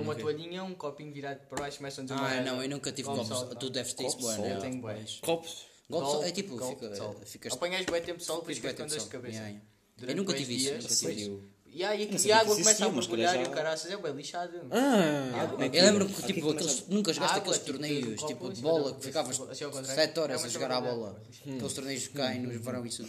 Uma 0.00 0.16
toalhinha, 0.16 0.64
um 0.64 0.74
copinho 0.74 1.12
virado 1.12 1.46
para 1.48 1.60
baixo, 1.60 1.76
começam 1.78 2.02
a 2.02 2.06
dizer 2.08 2.18
uma 2.18 2.28
Ah, 2.28 2.40
não, 2.42 2.60
eu 2.60 2.68
nunca 2.68 2.90
tive 2.90 3.06
Golpe 3.06 3.28
copos. 3.28 3.38
sol, 3.38 3.54
Tu 3.54 3.70
deves 3.70 3.92
ter 3.94 4.06
isso, 4.06 4.16
Copo 4.16 4.22
boa, 4.24 4.34
sol, 4.36 4.44
né? 4.44 4.56
Eu 4.56 4.60
tenho. 4.60 4.82
Copos. 5.20 5.66
Golpe 5.88 6.06
sol 6.10 6.24
é 6.24 6.32
tipo, 6.32 6.56
golpe 6.56 6.74
fica, 6.80 6.96
sol. 6.96 7.16
ficas 7.24 7.52
Apanhas 7.52 7.86
bué 7.86 8.00
tempo 8.00 8.18
de 8.18 8.24
sol, 8.24 8.38
depois 8.40 8.56
Fica 8.56 8.70
ficas 8.70 8.84
com 8.84 8.88
bué 8.90 8.98
dor 8.98 9.04
de 9.04 9.10
cabeça. 9.10 9.32
sol, 9.38 9.42
yeah, 9.46 9.48
yeah. 9.50 9.70
Durante 9.96 10.10
Eu 10.12 10.16
nunca 10.16 10.32
dois 10.32 10.40
tive 10.46 10.56
isso, 10.56 10.64
dias, 10.70 10.82
nunca 10.84 11.14
tive. 11.14 11.42
E 11.72 11.84
aí 11.84 12.06
não 12.06 12.12
e 12.12 12.16
a 12.16 12.18
que 12.18 12.32
água 12.32 12.56
começa 12.56 12.84
a 12.84 12.88
borbulhar 12.88 13.40
e 13.40 13.44
o 13.44 13.50
caraças 13.50 13.90
é 13.90 13.96
bem 13.96 14.12
lixado. 14.12 14.60
Ah, 14.70 15.48
Eu 15.72 15.84
lembro 15.84 16.08
que 16.08 16.22
tipo, 16.22 16.50
aqueles, 16.50 16.86
nunca 16.88 17.12
jogaste 17.12 17.36
Água, 17.36 17.54
aqueles 17.54 17.58
tipo, 17.58 17.72
torneios 17.72 18.22
tipo 18.24 18.52
de 18.52 18.60
bola 18.60 18.94
que 18.94 19.04
ficavas 19.04 19.40
assim 19.40 19.64
ao 19.64 19.70
contrário. 19.70 20.02
7 20.02 20.18
horas 20.18 20.36
É 20.36 20.38
a 20.38 20.42
uma 20.44 20.48
jogar 20.48 20.72
à 20.72 20.80
bola. 20.80 21.22
Aqueles 21.42 21.72
torneios 21.72 22.08
que 22.08 22.14
caem 22.14 22.40
no 22.40 22.58
verão 22.60 22.84
e 22.84 22.88
isso. 22.88 23.08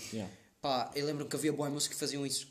Pá, 0.62 0.92
eu 0.96 1.06
lembro 1.06 1.26
que 1.26 1.36
havia 1.36 1.52
boas 1.52 1.72
moços 1.72 1.90
que 1.90 1.96
faziam 1.96 2.26
isso. 2.26 2.48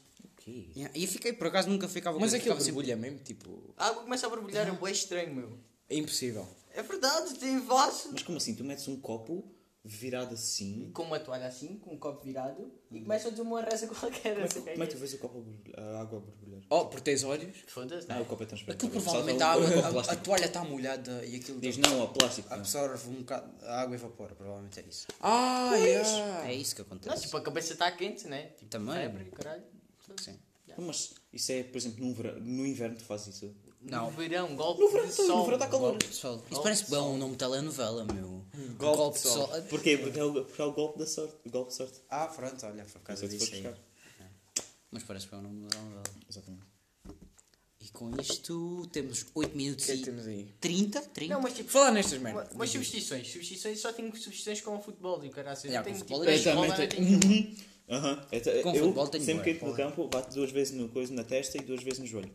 Yeah, 0.74 0.90
E 0.98 1.04
eu 1.04 1.08
fiquei, 1.08 1.32
por 1.32 1.46
acaso 1.46 1.68
nunca 1.68 1.86
ficava 1.86 2.18
Mas 2.18 2.30
com 2.32 2.36
aquilo 2.38 2.56
borbulha 2.56 2.96
mesmo, 2.96 3.18
tipo... 3.20 3.72
A 3.76 3.88
água 3.88 4.02
começa 4.02 4.26
a 4.26 4.30
borbulhar, 4.30 4.66
é 4.66 4.72
bué 4.72 4.90
estranho, 4.90 5.32
meu. 5.32 5.58
É 5.88 5.96
impossível. 5.96 6.48
É 6.74 6.82
verdade, 6.82 7.34
tem 7.34 7.60
vaso. 7.60 8.08
Mas 8.10 8.22
como 8.22 8.38
assim? 8.38 8.54
Tu 8.54 8.64
metes 8.64 8.88
um 8.88 8.96
copo 8.96 9.44
virado 9.84 10.34
assim. 10.34 10.90
Com 10.92 11.04
uma 11.04 11.18
toalha 11.18 11.46
assim, 11.46 11.78
com 11.78 11.94
um 11.94 11.98
copo 11.98 12.22
virado, 12.22 12.70
e 12.90 13.00
começa 13.00 13.28
a 13.28 13.30
dizer 13.30 13.42
uma 13.42 13.62
reza 13.62 13.86
qualquer. 13.88 14.34
Como 14.34 14.44
é 14.44 14.48
não 14.48 14.66
é 14.68 14.72
como 14.72 14.82
é 14.82 14.86
que 14.86 14.92
tu 14.94 14.98
vês 14.98 15.14
o 15.14 15.18
copo 15.18 15.44
a 15.76 15.80
a 15.80 16.00
água 16.02 16.18
a 16.18 16.20
borbulhar? 16.20 16.60
Oh, 16.68 16.84
por 16.86 17.00
teres 17.00 17.24
olhos? 17.24 17.56
é. 17.56 17.70
Foda-se, 17.70 18.06
não 18.08 18.20
o 18.20 18.24
copo 18.26 18.42
é 18.42 18.46
transparente. 18.46 18.84
Aquilo 18.86 19.00
Sabe, 19.00 19.04
provavelmente 19.32 19.42
o- 19.42 19.46
a 19.46 19.50
água, 19.50 19.68
a, 19.84 19.88
a 19.88 19.92
plástico. 19.92 20.22
toalha 20.24 20.44
está 20.44 20.64
molhada 20.64 21.24
e 21.24 21.36
aquilo 21.36 21.60
Diz 21.60 21.76
não, 21.78 22.00
ao 22.02 22.08
plástico. 22.12 22.48
não. 22.50 22.56
absorve 22.58 23.08
um 23.08 23.14
bocado, 23.20 23.50
a 23.64 23.80
água 23.80 23.94
evapora, 23.96 24.34
provavelmente 24.34 24.80
é 24.80 24.82
isso. 24.88 25.06
Ah, 25.20 25.74
yeah. 25.76 26.48
É 26.50 26.54
isso 26.54 26.74
que 26.76 26.82
Não, 26.82 26.86
acontece. 26.88 27.22
tipo, 27.22 27.36
a 27.36 27.40
cabeça 27.42 27.72
está 27.72 27.90
quente, 27.90 28.28
né? 28.28 28.48
Tipo, 28.58 28.70
Também. 28.70 28.94
febre, 28.96 29.24
caralho. 29.30 29.62
Sim. 30.20 30.38
Mas 30.78 31.14
isso 31.32 31.52
é, 31.52 31.62
por 31.62 31.76
exemplo, 31.78 32.04
no 32.40 32.66
inverno 32.66 32.96
tu 32.96 33.04
fazes 33.04 33.34
isso. 33.36 33.54
Não. 33.80 34.10
No 34.10 34.16
verão, 34.16 34.54
golpe 34.56 34.80
No 34.82 34.88
verão, 34.90 35.04
de 35.08 35.10
no 35.18 35.26
sol. 35.26 35.44
verão 35.44 35.54
está 35.58 35.66
calor. 35.68 35.90
Golpe 35.90 36.06
de 36.08 36.14
sol. 36.14 36.36
Isso 36.36 36.44
Golpe 36.50 36.62
parece 36.62 36.82
bem 36.90 36.98
sol. 37.00 37.12
um 37.12 37.16
nome 37.16 37.32
de 37.32 37.38
telenovela, 37.38 38.04
meu. 38.12 38.44
Golpe 38.76 39.18
de 39.18 39.28
sol. 39.28 39.48
Porquê? 39.70 39.96
Porque 39.98 40.18
é 40.20 40.24
o, 40.24 40.32
porque 40.44 40.60
é 40.60 40.64
o 40.64 40.72
golpe 40.72 40.98
da 40.98 41.06
sorte. 41.06 41.34
O 41.46 41.50
golpe 41.50 41.70
de 41.70 41.76
sorte. 41.76 41.98
Ah, 42.10 42.26
pronto, 42.26 42.66
olha, 42.66 42.84
por 42.84 43.00
causa 43.00 43.24
é 43.24 43.28
disso 43.28 43.54
aí. 43.54 43.62
buscar. 43.62 43.78
Mas 44.90 45.02
parece 45.04 45.26
bem 45.28 45.38
um 45.38 45.42
nome 45.42 45.62
de 45.62 45.68
telenovela. 45.68 46.02
Exatamente. 46.28 46.70
E 47.82 47.88
com 47.92 48.10
isto 48.20 48.86
temos 48.92 49.24
8 49.34 49.56
minutos 49.56 49.84
O 49.84 49.86
que 49.86 49.92
é 49.92 49.96
que 49.96 50.02
e 50.02 50.04
temos 50.04 50.26
aí? 50.26 50.54
30? 50.60 51.00
30? 51.00 51.34
Não, 51.34 51.40
mas 51.40 51.54
tipo, 51.54 51.70
Falar 51.70 51.90
nestas 51.92 52.20
Mas, 52.20 52.34
merdas. 52.34 52.52
mas 52.54 52.70
substituições, 52.70 53.26
substituições 53.32 53.80
só 53.80 53.90
tenho 53.94 54.08
substituições 54.14 54.60
com 54.60 54.76
o 54.76 54.82
futebol 54.82 55.24
e 55.24 55.28
o 55.28 55.30
caralho. 55.30 55.58
Eu 55.64 55.70
Yeah, 55.70 55.84
tenho 55.84 55.96
com 55.98 56.04
tipo, 56.04 56.18
futebol 56.18 56.24
na 56.24 56.30
eu 56.30 56.36
escola 56.36 56.76
também 56.76 57.10
não 57.10 57.18
tenho. 57.20 57.56
Aham. 57.90 58.24
Eu- 58.30 58.62
Com 58.62 58.68
eu 58.74 58.82
futebol 58.84 59.08
tenho 59.08 59.24
sempre 59.24 59.42
que 59.44 59.50
entro 59.50 59.66
no 59.68 59.74
campo 59.74 60.06
bato 60.08 60.32
duas 60.34 60.52
vezes 60.52 60.72
no 60.74 60.88
coisa 60.88 61.12
na 61.12 61.24
testa 61.24 61.58
e 61.58 61.60
duas 61.62 61.82
vezes 61.82 61.98
no 61.98 62.06
joelho. 62.06 62.30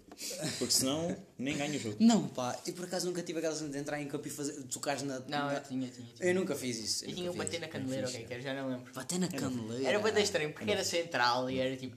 Porque 0.59 0.71
senão 0.74 1.15
nem 1.38 1.57
ganho 1.57 1.75
o 1.75 1.79
jogo. 1.79 1.95
Não, 2.00 2.27
pá, 2.27 2.59
eu 2.67 2.74
por 2.74 2.83
acaso 2.83 3.05
nunca 3.07 3.24
tive 3.24 3.39
aquela 3.39 3.55
de 3.55 3.77
entrar 3.77 4.01
em 4.01 4.07
campo 4.07 4.27
e 4.27 4.31
fazer, 4.31 4.62
tocar 4.63 5.01
na. 5.03 5.19
Não, 5.19 5.27
na... 5.29 5.53
eu 5.53 5.63
tinha, 5.63 5.88
tinha. 5.88 6.07
tinha. 6.17 6.29
Eu 6.29 6.35
nunca 6.35 6.55
fiz 6.55 6.77
isso. 6.77 7.05
Eu 7.05 7.13
tinha 7.15 7.31
um 7.31 7.35
bater 7.35 7.59
na 7.62 7.67
isso. 7.67 7.71
caneleira, 7.74 8.07
ok, 8.07 8.24
que 8.25 8.33
era, 8.33 8.41
já 8.41 8.53
não 8.53 8.69
lembro. 8.69 8.93
Bater 8.93 9.17
na 9.19 9.27
caneleira. 9.29 9.88
Era 9.89 10.00
bem 10.00 10.24
estranho, 10.24 10.51
porque 10.53 10.69
era 10.71 10.83
central 10.83 11.50
e 11.50 11.59
era 11.59 11.77
tipo. 11.77 11.95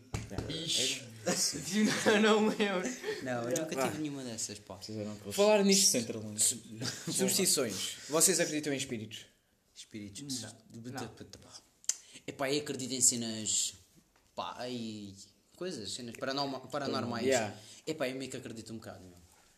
Ixi. 0.48 1.02
Não, 2.06 2.20
não 2.22 2.40
me 2.40 2.54
lembro. 2.54 2.88
Não, 3.22 3.42
eu 3.50 3.58
nunca 3.62 3.76
tive 3.84 3.98
nenhuma 3.98 4.22
dessas, 4.24 4.58
pá. 4.60 4.78
Falar 5.30 5.62
nisto- 5.62 5.90
centralões. 5.90 6.56
Substituições. 7.04 7.96
Vocês 8.08 8.40
acreditam 8.40 8.72
em 8.72 8.76
espíritos? 8.76 9.26
Espíritos. 9.74 10.46
Epá, 12.28 12.52
eu 12.52 12.60
acredito 12.60 12.92
em 12.92 13.00
cenas. 13.00 13.72
pá, 14.36 14.68
e. 14.68 15.14
coisas, 15.56 15.90
cenas 15.90 16.14
paranorma- 16.16 16.60
paranormais. 16.60 17.26
Yeah. 17.26 17.54
Epá, 17.86 18.06
eu 18.08 18.14
meio 18.16 18.30
que 18.30 18.36
acredito 18.36 18.70
um 18.72 18.76
bocado, 18.76 19.00
meu. 19.02 19.16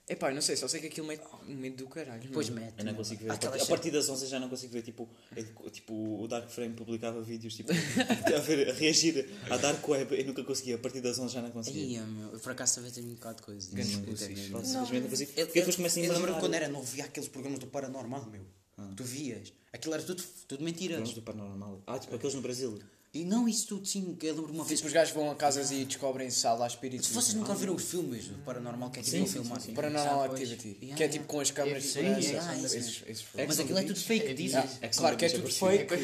Epá, 0.08 0.32
não 0.32 0.40
sei, 0.42 0.56
só 0.56 0.66
sei 0.66 0.80
que 0.80 0.86
aquilo 0.88 1.06
mete 1.06 1.22
um 1.48 1.54
medo 1.54 1.76
do 1.84 1.88
caralho. 1.88 2.20
Depois 2.20 2.48
meu. 2.48 2.64
mete. 2.64 2.78
Eu 2.78 2.84
não 2.84 2.94
consigo 2.94 3.22
ver. 3.24 3.30
A 3.30 3.34
Aquela 3.34 3.52
partir, 3.52 3.64
a 3.64 3.68
partir 3.68 3.90
das 3.92 4.08
11 4.08 4.26
já 4.26 4.40
não 4.40 4.48
consigo 4.48 4.72
ver. 4.72 4.82
Tipo, 4.82 5.08
é, 5.36 5.42
tipo 5.70 5.94
o 6.20 6.26
Dark 6.26 6.48
Frame 6.48 6.74
publicava 6.74 7.20
vídeos 7.22 7.54
tipo, 7.54 7.70
a, 8.36 8.38
ver, 8.40 8.70
a 8.70 8.72
reagir 8.72 9.28
à 9.48 9.56
Dark 9.56 9.86
Web. 9.88 10.16
Eu 10.18 10.24
nunca 10.26 10.42
conseguia. 10.42 10.74
A 10.76 10.78
partir 10.78 11.00
das 11.00 11.16
11 11.18 11.34
já 11.34 11.42
não 11.42 11.50
conseguia. 11.52 12.00
Ai, 12.02 12.06
meu, 12.06 12.32
eu 12.32 12.40
por 12.40 12.50
acaso 12.52 12.76
também 12.76 12.90
tenho 12.90 13.06
um 13.06 13.14
bocado 13.14 13.36
de 13.36 13.42
coisa. 13.42 13.70
Grandes 13.72 13.94
simplesmente 13.94 14.48
não 14.50 14.60
consigo. 14.60 15.32
Eu, 15.36 15.46
Porque 15.46 15.60
depois 15.60 15.76
começo 15.76 15.98
a 15.98 16.02
eu 16.02 16.12
lembro-me 16.12 16.40
quando 16.40 16.54
era 16.54 16.68
novo, 16.68 16.86
via 16.86 17.04
aqueles 17.04 17.28
programas 17.28 17.58
do 17.60 17.66
Paranormal, 17.68 18.26
meu. 18.26 18.44
Tu 18.96 19.04
vias. 19.04 19.52
Aquilo 19.72 19.94
era 19.94 20.02
tudo, 20.02 20.22
tudo 20.48 20.64
mentira. 20.64 20.94
Programas 20.94 21.14
do 21.14 21.22
paranormal. 21.22 21.82
Ah, 21.86 21.98
tipo 21.98 22.14
aqueles 22.14 22.34
no 22.34 22.42
Brasil. 22.42 22.78
E 23.12 23.24
não 23.24 23.48
isso 23.48 23.66
tudo, 23.66 23.84
sim, 23.88 24.14
que 24.14 24.26
eu 24.26 24.36
lembro 24.36 24.52
uma 24.52 24.62
vez. 24.62 24.78
Tipo, 24.78 24.86
os 24.86 24.92
gajos 24.92 25.12
vão 25.12 25.28
a 25.32 25.34
casas 25.34 25.72
e 25.72 25.84
descobrem 25.84 26.30
se 26.30 26.46
há 26.46 26.52
lá 26.54 26.64
espíritos. 26.68 27.08
Se 27.08 27.12
vocês 27.12 27.34
nunca 27.34 27.52
viram 27.56 27.74
os 27.74 27.82
filmes 27.82 28.26
do 28.28 28.38
Paranormal, 28.44 28.88
que 28.88 29.00
é 29.00 29.02
tipo 29.02 29.16
Sim, 29.16 29.22
um 29.24 29.26
filme 29.26 29.48
sim, 29.48 29.52
assim. 29.52 29.66
sim. 29.70 29.74
Paranormal 29.74 30.22
Ah. 30.22 30.26
Activity. 30.26 30.68
Yeah, 30.68 30.78
que 30.78 31.02
é 31.02 31.06
yeah. 31.06 31.12
tipo 31.12 31.24
com 31.24 31.40
as 31.40 31.50
câmaras 31.50 31.82
de 31.82 31.88
Sim, 31.88 31.94
segurança. 32.20 32.78
esses- 32.78 33.24
Mas 33.34 33.58
on 33.58 33.62
aquilo 33.64 33.78
é 33.78 33.82
tudo 33.82 33.98
fake, 33.98 34.26
É, 34.26 34.30
on 34.86 34.90
Claro 34.96 35.16
que 35.16 35.24
é 35.24 35.28
Beach 35.28 35.42
tudo 35.42 35.52
fake. 35.52 35.94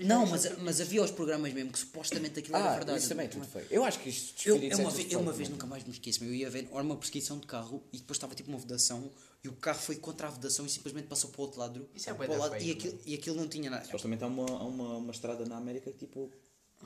Não, 0.06 0.24
mas, 0.24 0.58
mas 0.60 0.80
havia 0.80 1.02
os 1.02 1.10
programas 1.10 1.52
mesmo 1.52 1.70
que 1.70 1.78
supostamente 1.78 2.38
aquilo 2.38 2.56
era 2.56 2.70
Ah, 2.70 2.74
verdade. 2.76 2.98
isso 3.00 3.08
também 3.10 3.26
é 3.26 3.28
tudo 3.28 3.44
feio. 3.46 3.66
Eu 3.70 3.84
acho 3.84 3.98
que 3.98 4.08
isto 4.08 4.48
Eu, 4.48 4.56
é 4.56 4.76
uma, 4.76 4.90
vez, 4.90 5.12
eu 5.12 5.18
uma 5.20 5.26
fake, 5.30 5.36
vez 5.36 5.48
mano. 5.50 5.50
nunca 5.50 5.66
mais 5.66 5.84
me 5.84 5.90
esqueço, 5.92 6.24
eu 6.24 6.34
ia 6.34 6.48
ver 6.48 6.68
era 6.72 6.82
uma 6.82 6.96
perseguição 6.96 7.38
de 7.38 7.46
carro 7.46 7.82
e 7.92 7.98
depois 7.98 8.16
estava 8.16 8.34
tipo 8.34 8.48
uma 8.48 8.58
vedação 8.58 9.10
e 9.44 9.48
o 9.48 9.52
carro 9.52 9.78
foi 9.78 9.96
contra 9.96 10.26
a 10.26 10.30
vedação 10.30 10.64
e 10.64 10.70
simplesmente 10.70 11.06
passou 11.06 11.28
para 11.28 11.40
o 11.42 11.44
outro 11.44 11.60
lado. 11.60 11.86
Isso 11.94 12.08
é 12.08 12.14
para 12.14 12.32
o 12.32 12.38
lado, 12.38 12.56
e, 12.56 12.70
aquilo, 12.70 12.98
e 13.04 13.14
aquilo 13.14 13.36
não 13.36 13.46
tinha 13.46 13.68
nada. 13.68 13.84
Supostamente 13.84 14.24
há 14.24 14.26
uma, 14.26 14.50
há 14.50 14.64
uma, 14.64 14.96
uma 14.96 15.12
estrada 15.12 15.44
na 15.44 15.58
América 15.58 15.92
que 15.92 15.98
tipo, 15.98 16.32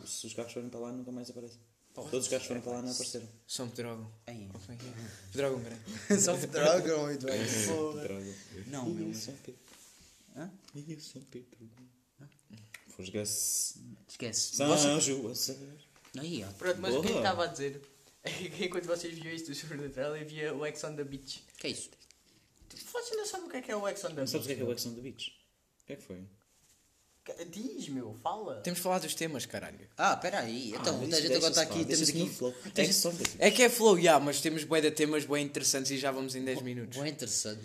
se 0.04 0.26
os 0.26 0.34
carros 0.34 0.52
forem 0.52 0.68
para 0.68 0.80
lá 0.80 0.92
nunca 0.92 1.12
mais 1.12 1.30
aparecem. 1.30 1.60
Todos 1.94 2.24
os 2.24 2.28
carros 2.28 2.46
forem 2.46 2.60
para 2.60 2.72
lá 2.72 2.82
não 2.82 2.90
apareceram. 2.90 3.28
São. 3.46 3.72
Ei. 4.26 4.48
Como 4.52 4.64
é 4.68 4.76
que 4.76 4.86
é? 4.86 4.92
Pedrógão 5.32 5.62
grande. 5.62 5.82
Só 6.20 6.36
Dragon 6.36 7.10
e 7.10 7.16
Droga. 7.16 8.34
Não, 8.66 8.88
meu. 8.88 9.14
São 9.14 9.34
Pedro. 9.34 9.60
Hã? 10.36 10.50
E 10.74 10.92
eu 10.92 11.00
São 11.00 11.22
Pedro. 11.22 11.70
Fosga-se. 12.88 13.80
Esquece. 14.08 14.56
São 14.56 15.00
Joaçar. 15.00 15.56
Aí, 16.18 16.44
ó. 16.44 16.52
Pronto, 16.52 16.80
mas 16.80 16.94
o 16.94 17.02
que 17.02 17.12
estava 17.12 17.44
a 17.44 17.46
dizer 17.46 17.80
é 18.24 18.30
que 18.50 18.64
enquanto 18.64 18.86
vocês 18.86 19.14
viam 19.14 19.32
isto 19.32 19.48
do 19.50 19.54
Supernatural, 19.54 20.16
eu 20.16 20.26
via 20.26 20.54
o 20.54 20.64
X 20.66 20.82
on 20.84 20.96
the 20.96 21.04
Beach. 21.04 21.44
que 21.56 21.68
é 21.68 21.70
isso? 21.70 21.90
Vocês 22.76 23.16
não 23.16 23.26
sabem 23.26 23.46
o 23.46 23.50
que 23.50 23.56
é 23.56 23.62
que 23.62 23.70
é 23.72 23.76
o 23.76 23.86
X 23.88 24.04
on 24.04 24.08
the 24.08 24.14
Não 24.14 24.16
Beach? 24.24 24.30
sabes 24.32 24.46
o 24.46 24.48
que 24.48 24.52
é 24.52 24.56
que 24.56 24.62
é 24.62 24.64
o 24.64 24.70
X 24.72 24.86
on 24.86 24.94
the 24.94 25.00
Beach? 25.00 25.30
O 25.82 25.86
que 25.86 25.92
é 25.92 25.96
que 25.96 26.02
foi? 26.02 26.28
Que- 27.36 27.44
Diz, 27.44 27.88
meu, 27.88 28.14
fala. 28.22 28.56
Temos 28.62 28.78
falar 28.80 28.98
dos 29.00 29.14
temas, 29.14 29.44
caralho. 29.46 29.78
Ah, 29.96 30.14
espera 30.14 30.40
aí. 30.40 30.70
Então, 30.70 30.94
Ah, 31.00 31.16
a 31.16 31.20
gente 31.20 31.34
agora 31.34 31.50
está 31.50 31.62
aqui, 31.62 31.84
temos 31.84 32.08
aqui. 32.08 32.28
flow. 32.30 32.50
on 32.50 32.70
the 32.72 32.82
Beach. 32.82 33.36
É 33.38 33.50
que 33.50 33.62
é 33.62 33.68
flow, 33.68 33.98
yeah, 33.98 34.22
mas 34.24 34.40
temos 34.40 34.64
bué 34.64 34.80
de 34.80 34.90
temas 34.90 35.24
bem 35.24 35.44
interessantes 35.44 35.90
e 35.90 35.98
já 35.98 36.10
vamos 36.10 36.34
em 36.34 36.44
10 36.44 36.62
minutos. 36.62 36.98
Bem 36.98 37.10
interessante. 37.10 37.60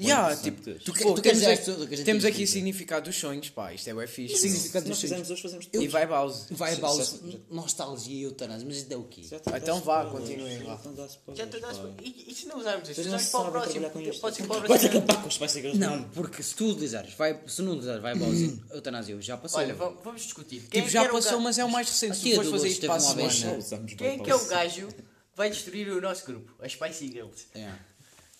Yeah, 0.00 0.32
interessante. 0.34 0.42
tipo, 0.74 0.84
Tu 0.84 0.92
que- 0.92 1.02
pô, 1.02 1.14
tu 1.14 1.22
temos, 1.22 1.40
queres 1.40 1.58
aqui- 1.60 1.64
tudo 1.64 1.86
que 1.88 1.94
a 1.94 1.96
gente 1.96 2.06
temos 2.06 2.22
tem 2.22 2.28
aqui 2.30 2.36
que 2.38 2.42
o 2.42 2.46
dizer. 2.46 2.58
significado 2.58 3.04
dos 3.06 3.16
sonhos, 3.16 3.48
pá, 3.50 3.72
isto 3.72 3.88
é 3.90 3.94
bué 3.94 4.06
fixe. 4.06 4.36
Significado 4.36 4.88
dos 4.88 4.98
sonhos. 4.98 5.30
hoje, 5.30 5.42
fazemos 5.42 5.66
E 5.66 5.68
tudo. 5.70 5.90
vai 5.90 6.06
pause. 6.06 6.46
Vai, 6.50 6.76
Já- 6.76 6.88
já- 6.88 7.38
nostalgia 7.50 8.14
e 8.16 8.22
eutanásia, 8.22 8.66
mas 8.66 8.76
isto 8.78 8.92
é 8.92 8.96
o 8.96 9.04
quê? 9.04 9.22
Já 9.22 9.36
Então 9.56 9.80
vá, 9.80 10.06
continuem 10.06 10.62
lá. 10.62 10.80
Então 10.84 11.08
Já 11.34 11.46
te 11.46 11.60
dás- 11.60 11.78
e, 12.02 12.26
e 12.30 12.34
se 12.34 12.46
não 12.46 12.58
usarmos 12.58 12.88
isto? 12.88 13.00
Não 13.00 13.06
Usamos 13.08 13.26
para 13.30 13.40
o 13.40 13.50
próximo. 13.50 13.72
trabalhar 13.72 13.90
com 13.90 14.00
isto. 14.00 14.20
Pode 14.20 14.36
ser 14.36 14.46
para 14.46 14.58
o 14.58 14.62
próximo. 14.62 14.88
acabar 14.98 15.22
com 15.22 15.28
os 15.28 15.34
Spice 15.34 15.60
Girls. 15.60 15.78
Não, 15.78 16.02
porque 16.10 16.42
se 16.42 16.54
tu 16.54 16.66
utilizares, 16.70 17.14
vai, 17.14 17.38
se 17.46 17.62
não 17.62 17.72
utilizares, 17.72 18.02
vai 18.02 18.14
Baus, 18.14 18.36
eutanásia 18.70 18.99
já 19.20 19.36
passou. 19.36 19.60
Olha, 19.60 19.74
vamos, 19.74 20.02
vamos 20.04 20.22
discutir. 20.22 20.60
Quem 20.60 20.68
Tipo, 20.68 20.78
é 20.78 20.82
que 20.82 20.90
já 20.90 21.00
era 21.04 21.10
o 21.12 21.16
passou, 21.16 21.38
ga- 21.38 21.44
mas 21.44 21.58
é 21.58 21.64
o 21.64 21.70
mais 21.70 21.88
recente. 21.88 22.14
Se 22.16 22.20
Aqui 22.20 22.32
a 22.32 22.34
fores 22.36 22.50
fazer 22.50 22.68
isto 22.68 22.86
para 22.86 22.94
a 22.94 22.98
teve 22.98 23.06
uma 23.08 23.14
vez 23.16 23.32
semana. 23.34 23.58
Usamos 23.58 23.94
Quem 23.94 24.06
é 24.08 24.18
que 24.18 24.30
é 24.30 24.34
o 24.34 24.46
gajo 24.46 24.86
que 24.88 24.94
vai 25.36 25.50
destruir 25.50 25.88
o 25.90 26.00
nosso 26.00 26.24
grupo? 26.26 26.52
As 26.62 26.72
Spicy 26.72 27.08
Girls. 27.08 27.46
É. 27.54 27.70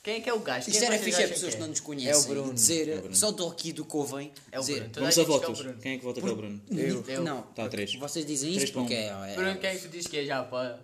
Quem 0.02 0.14
é 0.14 0.20
que 0.20 0.30
é 0.30 0.32
o 0.32 0.40
gajo? 0.40 0.60
Isto 0.70 0.70
Quem 0.78 0.86
era 0.88 0.96
vocês 0.96 1.04
fixe, 1.04 1.20
é 1.20 1.24
acham 1.24 1.34
pessoas 1.34 1.52
que 1.54 1.58
é? 1.58 1.60
não 1.60 1.68
nos 1.68 1.80
conhecem. 1.80 2.10
É 2.10 2.16
o 2.16 2.28
Bruno. 2.28 2.54
dizer, 2.54 3.02
só 3.14 3.28
estou 3.30 3.50
aqui 3.50 3.72
do 3.72 3.84
que 3.84 3.96
ouvem. 3.96 4.32
É 4.50 4.58
o 4.58 4.60
dizer, 4.62 4.74
Bruno. 4.76 4.90
Toda 4.94 5.00
Vamos 5.00 5.18
a 5.18 5.20
a 5.20 5.24
gente 5.24 5.30
diz 5.30 5.38
que 5.40 5.44
é 5.44 5.48
o 5.48 5.48
votos. 5.50 5.62
Bruno. 5.62 5.78
Quem 5.82 5.92
é 5.92 5.98
que 5.98 6.04
vota 6.04 6.20
que 6.22 6.26
é 6.26 6.30
o 6.30 6.36
Bruno? 6.36 6.60
Eu. 6.70 7.04
Eu. 7.06 7.22
Não, 7.22 7.42
Tá, 7.42 7.68
três. 7.68 7.94
vocês 7.96 8.24
dizem 8.24 8.50
Três 8.52 8.64
isto 8.64 8.72
para 8.72 8.82
um. 8.82 8.84
porque 8.86 8.94
é. 8.96 9.06
é- 9.08 9.34
Bruno, 9.36 9.58
quem 9.58 9.70
é 9.70 9.74
que 9.74 9.80
tu 9.82 9.88
dizes 9.88 10.06
que 10.06 10.16
é 10.18 10.24
já, 10.24 10.42
pá? 10.42 10.78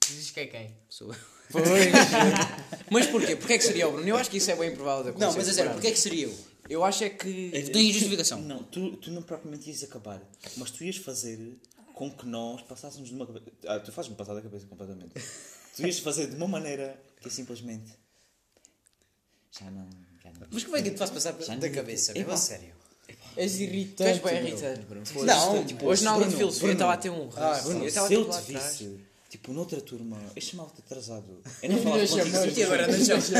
Tu 0.00 0.08
dizes 0.08 0.30
que 0.32 0.40
é 0.40 0.46
quem? 0.46 0.70
sou 0.88 1.08
eu. 1.12 1.16
Pois. 1.52 1.64
mas 2.90 3.06
porquê? 3.06 3.36
Porquê 3.36 3.52
é 3.54 3.58
que 3.58 3.64
seria 3.64 3.88
o 3.88 3.92
Bruno? 3.92 4.08
Eu 4.08 4.16
acho 4.16 4.28
que 4.28 4.36
isso 4.38 4.50
é 4.50 4.56
bem 4.56 4.74
provável 4.74 5.04
de 5.12 5.18
Não, 5.20 5.28
acontecer. 5.28 5.38
mas 5.38 5.48
a 5.48 5.52
sério, 5.52 5.72
porque 5.72 5.86
é 5.86 5.90
que 5.92 5.98
seria 6.00 6.24
eu? 6.26 6.34
Eu 6.68 6.84
acho 6.84 7.04
é 7.04 7.10
que... 7.10 7.50
Tem 7.72 7.90
justificação. 7.92 8.40
Não, 8.42 8.62
tu, 8.62 8.96
tu 8.98 9.10
não 9.10 9.22
propriamente 9.22 9.70
ias 9.70 9.82
acabar, 9.82 10.20
mas 10.56 10.70
tu 10.70 10.84
ias 10.84 10.96
fazer 10.96 11.56
com 11.94 12.10
que 12.10 12.26
nós 12.26 12.62
passássemos 12.62 13.08
de 13.08 13.14
uma 13.14 13.26
cabeça. 13.26 13.46
Ah, 13.66 13.80
tu 13.80 13.90
fazes-me 13.90 14.16
passar 14.16 14.34
da 14.34 14.42
cabeça 14.42 14.66
completamente. 14.66 15.10
tu 15.74 15.82
ias 15.86 15.98
fazer 15.98 16.28
de 16.28 16.36
uma 16.36 16.46
maneira 16.46 17.00
que 17.20 17.28
é 17.28 17.30
simplesmente. 17.30 17.92
Já 19.58 19.70
não. 19.70 19.88
Já 20.22 20.30
não. 20.32 20.46
Mas 20.50 20.64
como 20.64 20.76
é 20.76 20.82
que 20.82 20.88
eu 20.88 20.92
te 20.94 20.98
faço 20.98 21.12
passar 21.12 21.34
Já 21.40 21.56
da 21.56 21.66
não- 21.66 21.74
cabeça? 21.74 22.12
A 22.12 22.36
sério. 22.36 22.74
És 23.36 23.58
irritante. 23.60 23.96
Tu 23.96 24.02
és 24.02 24.18
bem 24.18 24.48
irritante, 24.48 24.80
Bruno. 24.86 25.04
Não, 25.24 25.64
Tipo, 25.64 25.86
hoje 25.86 26.04
na 26.04 26.10
aula 26.10 26.24
de 26.24 26.30
Bruno, 26.30 26.38
filosofia 26.52 26.68
eu 26.68 26.72
estava 26.72 26.92
a 26.92 26.96
ter 26.96 27.10
um... 27.10 27.30
Ah, 27.36 27.60
Bruno, 27.62 27.80
eu 27.84 27.88
estava 27.88 28.08
tipo 28.08 28.30
te 28.30 28.52
visse, 28.52 29.00
tipo, 29.30 29.52
noutra 29.52 29.80
turma, 29.80 30.20
eu 30.36 30.42
chamava-te 30.42 30.80
atrasado. 30.80 31.42
Eu 31.62 31.70
não 31.70 31.78
falava 31.82 32.06
contigo. 32.06 32.58
E 32.58 32.62
agora 32.62 32.88
deixamos. 32.88 33.30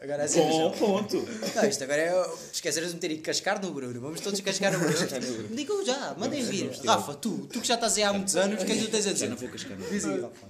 Agora 0.00 0.22
é 0.24 0.26
Com 0.28 0.32
sério. 0.32 0.70
ponto. 0.78 1.16
Não, 1.56 1.64
isto 1.68 1.82
agora 1.84 2.00
é. 2.02 2.30
Esqueceram 2.52 2.86
de 2.86 2.94
meter 2.94 3.10
e 3.10 3.18
cascar 3.18 3.60
no 3.60 3.72
Bruno. 3.72 4.00
Vamos 4.00 4.20
todos 4.20 4.40
cascar 4.40 4.72
no 4.72 4.78
Bruno. 4.78 5.48
Digam 5.56 5.84
já, 5.84 6.14
mandem 6.16 6.42
vir. 6.44 6.70
Rafa, 6.86 7.14
tu, 7.14 7.48
tu 7.52 7.60
que 7.60 7.66
já 7.66 7.74
estás 7.74 7.96
aí 7.96 8.04
há 8.04 8.12
muitos 8.12 8.36
anos, 8.36 8.62
o 8.62 8.66
que 8.66 8.72
é 8.72 8.76
que 8.76 8.82
tu 8.84 8.90
tens 8.90 9.06
a 9.06 9.08
Já 9.08 9.12
dizer? 9.12 9.28
não 9.28 9.36
vou 9.36 9.48
cascar. 9.48 9.76
Diz 9.76 10.04
aí, 10.04 10.20
Rafa. 10.20 10.46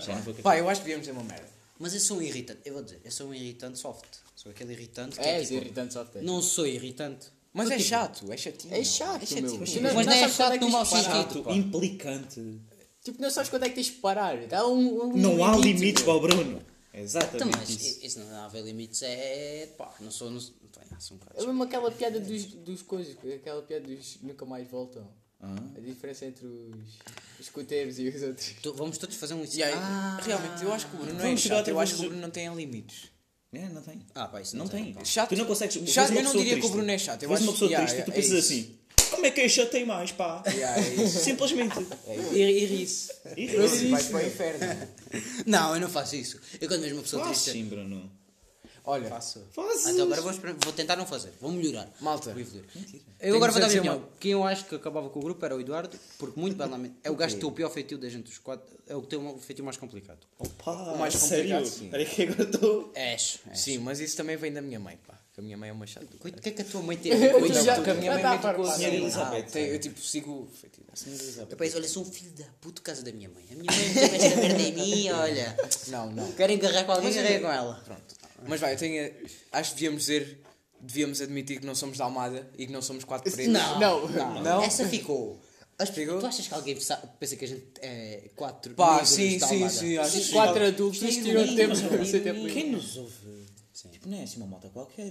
Já 0.00 0.14
não 0.14 0.22
vou 0.22 0.34
cascar. 0.34 0.42
Pá, 0.42 0.58
eu 0.58 0.68
acho 0.70 0.80
que 0.80 0.86
devíamos 0.86 1.06
ter 1.06 1.12
uma 1.12 1.22
merda. 1.22 1.46
Mas 1.78 1.92
eu 1.92 2.00
sou 2.00 2.16
um 2.16 2.22
irritante, 2.22 2.60
eu 2.64 2.72
vou 2.72 2.82
dizer, 2.82 3.00
eu 3.04 3.10
sou 3.10 3.28
um 3.28 3.34
irritante 3.34 3.78
soft. 3.78 4.06
Sou 4.34 4.50
aquele 4.50 4.72
irritante 4.72 5.18
que 5.18 5.22
É, 5.26 5.38
é, 5.38 5.44
tipo, 5.44 5.54
irritante 5.56 5.92
só 5.92 6.04
tem. 6.04 6.22
Não 6.22 6.40
sou 6.40 6.66
irritante. 6.66 7.26
Mas 7.52 7.70
é 7.70 7.76
tipo- 7.76 7.88
chato, 7.90 8.32
é 8.32 8.36
chatinho. 8.38 8.74
É 8.74 8.82
chato, 8.84 9.22
é 9.22 9.26
chatinho. 9.26 9.50
meu. 9.50 9.58
Mas 9.60 9.74
não- 9.74 9.82
Mas 9.94 10.06
não 10.06 10.12
é 10.14 10.28
chato 10.28 10.52
é 10.52 10.58
que 10.58 10.64
no 10.64 10.70
mau 10.70 10.86
sentido. 10.86 11.44
Implicante. 11.50 12.60
Tipo, 13.04 13.20
não 13.20 13.30
sabes 13.30 13.50
quando 13.50 13.64
é 13.64 13.68
que 13.68 13.74
tens 13.74 13.86
de 13.86 13.92
parar. 13.92 14.38
Há 14.52 14.66
um, 14.66 15.02
um 15.12 15.16
Não 15.16 15.44
há 15.44 15.50
limite, 15.56 15.80
limites 15.80 16.04
meu. 16.04 16.18
para 16.20 16.24
o 16.24 16.28
Bruno. 16.28 16.62
Então, 16.96 17.02
Exatamente 17.04 17.58
mas 17.58 17.68
isso. 17.68 17.98
isso 18.06 18.18
não 18.20 18.36
há 18.36 18.44
a 18.46 18.48
ver 18.48 18.62
limites, 18.62 19.02
é. 19.02 19.66
pá, 19.76 19.94
não 20.00 20.10
sou. 20.10 20.30
Não, 20.30 20.40
não, 20.40 21.00
sou 21.00 21.16
um 21.16 21.20
É 21.20 21.24
bocado. 21.24 21.46
mesmo 21.46 21.62
aquela 21.62 21.90
piada 21.90 22.18
dos, 22.18 22.44
dos 22.46 22.80
coisas, 22.82 23.16
aquela 23.34 23.60
piada 23.62 23.86
dos 23.86 24.18
nunca 24.22 24.46
mais 24.46 24.66
voltam. 24.68 25.06
Ah. 25.40 25.54
A 25.76 25.80
diferença 25.80 26.24
entre 26.24 26.46
os 26.46 26.88
escuteiros 27.38 27.98
e 27.98 28.08
os 28.08 28.22
outros. 28.22 28.54
Tu- 28.62 28.72
Vamos 28.72 28.96
todos 28.96 29.14
fazer 29.16 29.34
um. 29.34 29.44
E 29.44 29.62
aí, 29.62 29.72
Ah, 29.74 30.18
realmente, 30.22 30.62
eu 30.64 30.72
acho 30.72 30.86
que 30.88 30.96
o 30.96 30.98
Bruno 31.00 31.12
não 31.18 31.26
é 31.26 31.36
chato. 31.36 31.68
Eu 31.68 31.78
acho 31.78 31.94
que 31.96 32.00
o 32.00 32.04
Bruno 32.06 32.22
não 32.22 32.30
tem 32.30 32.52
limites. 32.54 33.10
É, 33.52 33.68
não 33.68 33.82
tem. 33.82 34.00
Ah, 34.14 34.26
pá, 34.28 34.40
isso 34.40 34.56
Não 34.56 34.66
tem. 34.66 34.94
pá. 34.94 35.04
Chato. 35.04 35.28
Tu 35.30 35.36
não 35.36 35.44
consegues. 35.44 35.74
Chato, 35.90 36.12
eu 36.12 36.22
não 36.22 36.32
diria 36.32 36.52
que 36.54 36.58
o 36.58 36.60
triste. 36.60 36.72
Bruno 36.72 36.90
é 36.90 36.98
chato. 36.98 37.22
Eu 37.22 37.32
acho 37.34 37.42
uma 37.42 37.52
pessoa 37.52 37.70
yeah, 37.70 37.86
triste 37.86 38.02
e 38.02 38.04
tu 38.04 38.10
é 38.10 38.14
pensas 38.14 38.32
isso. 38.32 38.52
assim: 38.52 38.78
como 39.30 39.40
é 39.46 39.48
que 39.48 39.60
esta 39.60 39.66
tem 39.66 39.84
mais, 39.84 40.12
pá? 40.12 40.42
Yeah, 40.46 40.80
é 40.80 40.94
isso. 41.02 41.18
Simplesmente. 41.20 41.74
E, 42.32 42.38
e 42.40 42.64
ri-se. 42.66 43.12
E 43.36 43.46
Ri-se, 43.46 43.88
Vais 43.88 44.06
para 44.08 44.24
o 44.24 44.26
inferno. 44.26 44.88
Não, 45.46 45.74
eu 45.74 45.80
não 45.80 45.88
faço 45.88 46.16
isso. 46.16 46.40
Eu 46.60 46.68
quando 46.68 46.82
vejo 46.82 46.94
uma 46.94 47.02
pessoa 47.02 47.24
Faz 47.24 47.42
triste. 47.42 47.58
sim, 47.58 47.64
Bruno. 47.68 48.10
Olha, 48.88 49.08
Faço. 49.08 49.44
Fazes. 49.50 49.86
Então 49.88 50.04
agora 50.04 50.20
vou, 50.20 50.30
exper- 50.30 50.54
vou 50.62 50.72
tentar 50.72 50.94
não 50.94 51.04
fazer. 51.06 51.32
Vou 51.40 51.50
melhorar. 51.50 51.92
malta. 52.00 52.30
Vou 52.30 52.40
evoluir. 52.40 52.64
Mentira. 52.72 53.02
Eu 53.20 53.34
agora 53.34 53.50
vou 53.50 53.60
dar 53.60 53.66
a 53.66 53.70
minha 53.70 53.80
dizer 53.82 53.90
opinião. 53.90 54.12
Quem 54.20 54.30
eu 54.30 54.44
acho 54.44 54.64
que 54.64 54.76
acabava 54.76 55.10
com 55.10 55.18
o 55.18 55.22
grupo 55.22 55.44
era 55.44 55.56
o 55.56 55.60
Eduardo, 55.60 55.98
porque 56.18 56.38
muito 56.38 56.56
belamente. 56.56 56.94
É 57.02 57.10
o 57.10 57.16
gajo 57.16 57.34
que 57.34 57.40
tem 57.40 57.48
o 57.48 57.52
pior 57.52 57.68
feitio 57.70 57.98
da 57.98 58.08
gente 58.08 58.24
dos 58.26 58.38
quatro. 58.38 58.64
É 58.86 58.94
o 58.94 59.02
que 59.02 59.08
tem 59.08 59.18
o 59.18 59.38
feitio 59.38 59.64
mais 59.64 59.76
complicado. 59.76 60.20
Opa, 60.38 60.70
O 60.70 60.98
mais 60.98 61.14
sério? 61.14 61.56
complicado, 61.56 61.66
sim. 61.66 61.84
Espera 61.86 62.02
aí 62.04 62.08
que 62.08 62.22
agora 62.22 62.42
estou. 62.44 62.92
És. 62.94 63.38
és. 63.50 63.58
Sim, 63.58 63.78
mas 63.78 63.98
isso 63.98 64.16
também 64.16 64.36
vem 64.36 64.52
da 64.52 64.62
minha 64.62 64.78
mãe, 64.78 64.96
pá. 65.04 65.18
Que 65.36 65.40
a 65.40 65.44
minha 65.44 65.56
mãe 65.58 65.68
é 65.68 65.72
uma 65.74 65.86
chata. 65.86 66.06
O 66.16 66.18
que 66.40 66.48
é 66.48 66.52
que 66.52 66.62
a 66.62 66.64
tua 66.64 66.80
mãe 66.80 66.96
tem 66.96 67.12
a 67.12 67.30
com 67.34 67.44
isto? 67.44 67.62
já- 67.62 67.74
Porque 67.74 67.90
a 67.90 67.94
minha 67.94 68.10
mãe 68.14 68.22
é 68.22 68.24
está 68.24 68.30
muito 68.30 68.46
a 68.46 68.54
coisa. 68.54 68.76
Senhora 68.78 68.94
Elizabeth. 68.96 69.56
Eu 69.58 69.78
tipo 69.78 70.00
sigo 70.00 70.48
feitiço. 70.50 71.40
Eu 71.40 71.56
penso, 71.58 71.76
olha, 71.76 71.88
sou 71.90 72.02
um 72.04 72.10
filho 72.10 72.30
da 72.30 72.44
puta 72.58 72.80
casa 72.80 73.02
da 73.02 73.12
minha 73.12 73.28
mãe. 73.28 73.44
A 73.52 73.54
minha 73.54 73.70
mãe 73.70 73.88
meteu 73.88 74.14
esta 74.16 74.36
merda 74.40 74.62
em 74.62 74.72
mim, 74.72 75.10
olha. 75.10 75.54
Não, 75.88 76.10
não. 76.10 76.32
Querem 76.32 76.56
agarrar 76.56 76.84
com 76.84 76.92
alguém, 76.92 77.14
eu- 77.14 77.40
com 77.42 77.52
ela. 77.52 77.82
Pronto. 77.84 78.14
Mas 78.48 78.60
vai, 78.60 78.72
eu 78.72 78.78
tenho. 78.78 79.12
Acho 79.52 79.70
que 79.72 79.76
devíamos 79.76 80.00
dizer. 80.06 80.40
Devíamos 80.80 81.20
admitir 81.20 81.60
que 81.60 81.66
não 81.66 81.74
somos 81.74 81.98
da 81.98 82.04
Almada 82.04 82.48
e 82.56 82.66
que 82.66 82.72
não 82.72 82.80
somos 82.80 83.04
quatro 83.04 83.30
pretos. 83.30 83.52
Não, 83.52 84.08
Não. 84.08 84.42
Não? 84.42 84.62
Essa 84.62 84.86
ficou. 84.88 85.38
As- 85.78 85.90
Ficou? 85.90 86.18
Tu 86.18 86.26
achas 86.26 86.46
que 86.48 86.54
alguém 86.54 86.80
sabe- 86.80 87.06
pensa 87.20 87.36
que 87.36 87.44
a 87.44 87.48
gente 87.48 87.66
é 87.82 88.30
quatro 88.34 88.72
Pá, 88.74 89.04
sim, 89.04 89.36
da 89.36 89.46
sim, 89.46 89.68
sim. 89.68 89.98
Acho 89.98 90.20
que 90.22 90.32
Quatro 90.32 90.64
adultos 90.66 91.02
Isto 91.02 91.22
tiram 91.24 91.54
tempo. 91.54 91.74
Quem 92.50 92.70
nos 92.70 92.96
ouve? 92.96 93.45
Tipo, 93.90 94.08
não 94.08 94.18
é 94.18 94.22
assim 94.22 94.38
uma 94.38 94.46
malta 94.46 94.68
qualquer. 94.70 95.10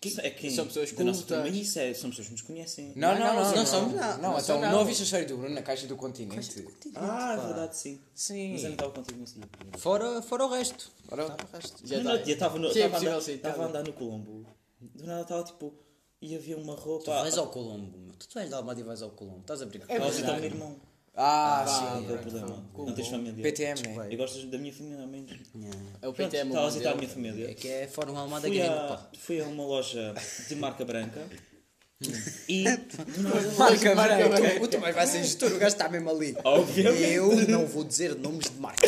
Quem, 0.00 0.14
é 0.18 0.30
quem? 0.30 0.50
São 0.50 0.66
pessoas 0.66 0.92
da 0.92 1.04
nossa 1.04 1.24
turma, 1.24 1.48
isso 1.48 1.78
é, 1.78 1.92
são 1.92 2.08
pessoas 2.08 2.28
que 2.28 2.32
nos 2.32 2.42
conhecem. 2.42 2.92
Não, 2.96 3.18
não, 3.18 3.34
não. 3.34 3.54
não 3.54 3.66
somos 3.66 3.94
nada. 3.94 4.16
Não, 4.22 4.32
Não 4.32 4.38
então 4.38 4.58
não 4.60 4.78
ouviste 4.78 5.02
a 5.02 5.04
história 5.04 5.26
do 5.26 5.36
Bruno 5.36 5.54
na 5.54 5.60
caixa 5.62 5.86
do 5.86 5.94
continente? 5.96 6.64
Ah, 6.94 7.34
é 7.34 7.46
verdade, 7.46 7.76
sim. 7.76 8.00
Sim. 8.14 8.52
Mas 8.52 8.62
eu 8.62 8.68
não 8.70 8.74
estava 8.76 8.92
contigo 8.92 9.18
nesse 9.20 9.34
dia. 9.34 9.44
Fora, 9.78 10.22
fora 10.22 10.46
o 10.46 10.48
resto. 10.48 10.90
Ora, 11.10 11.26
Fora 11.26 11.44
o 11.44 11.52
resto. 11.54 11.86
Já 11.86 11.98
no 11.98 12.04
tá. 12.04 12.10
outro 12.12 12.24
dia 12.24 12.34
estava 12.34 12.58
no- 12.58 12.72
Sim, 12.72 12.80
é 12.80 12.86
estava 12.86 12.88
a 12.88 12.90
possível 12.96 13.12
andar- 13.12 13.24
sim, 13.24 13.32
estava 13.34 13.62
a 13.62 13.66
andar 13.66 13.82
no 13.84 13.92
Colombo. 13.92 14.46
Do 14.80 15.04
nada 15.06 15.22
estava 15.22 15.44
tipo. 15.44 15.74
E 16.22 16.34
havia 16.36 16.56
uma 16.56 16.76
Tu 16.76 16.80
roupa. 16.82 17.10
vais 17.20 17.36
ao 17.36 17.48
Colombo. 17.48 17.98
meu. 17.98 18.14
Tu 18.14 18.34
vais 18.34 18.48
da 18.48 18.56
Almada 18.58 18.80
e 18.80 18.82
vais 18.82 19.02
ao 19.02 19.10
Colombo. 19.10 19.40
Estás 19.40 19.60
a 19.60 19.66
brincar. 19.66 19.84
Estava 19.86 20.06
a 20.06 20.10
visitar 20.10 20.32
o 20.32 20.36
meu 20.36 20.44
irmão. 20.44 20.80
Ah, 21.14 21.62
Ah, 21.62 21.66
sim. 21.98 22.08
é 22.08 22.14
o 22.14 22.18
problema? 22.18 22.64
Não 22.76 22.94
tens 22.94 23.08
família. 23.08 23.42
PTM, 23.42 23.82
né? 23.88 24.08
Eu 24.10 24.16
gosto 24.16 24.46
da 24.46 24.58
minha 24.58 24.72
família, 24.72 25.00
ao 25.02 25.06
menos. 25.08 25.30
É 26.00 26.08
o 26.08 26.12
PTM. 26.12 26.48
Estava 26.50 26.60
a 26.64 26.68
o 26.68 26.70
visitar 26.70 26.90
a 26.92 26.94
minha 26.94 27.06
É 27.06 27.10
família. 27.12 27.54
que 27.54 27.68
é 27.68 27.86
fora 27.88 28.10
uma 28.10 28.20
Almada 28.20 28.48
pá. 28.48 29.10
fui 29.18 29.40
a 29.40 29.44
uma 29.44 29.64
loja 29.66 30.14
de 30.48 30.54
marca 30.56 30.84
branca 30.84 31.20
e 32.48 32.64
Marca 33.58 33.94
branca. 33.94 34.62
O 34.62 34.68
também 34.68 34.92
vai 34.92 35.06
ser 35.06 35.18
gestor, 35.22 35.52
o 35.52 35.58
gajo 35.58 35.74
está 35.74 35.88
mesmo 35.88 36.08
ali. 36.10 36.34
obviamente, 36.44 37.02
Eu 37.12 37.34
não 37.48 37.66
vou 37.66 37.84
dizer 37.84 38.14
nomes 38.14 38.48
de 38.50 38.58
marca. 38.58 38.86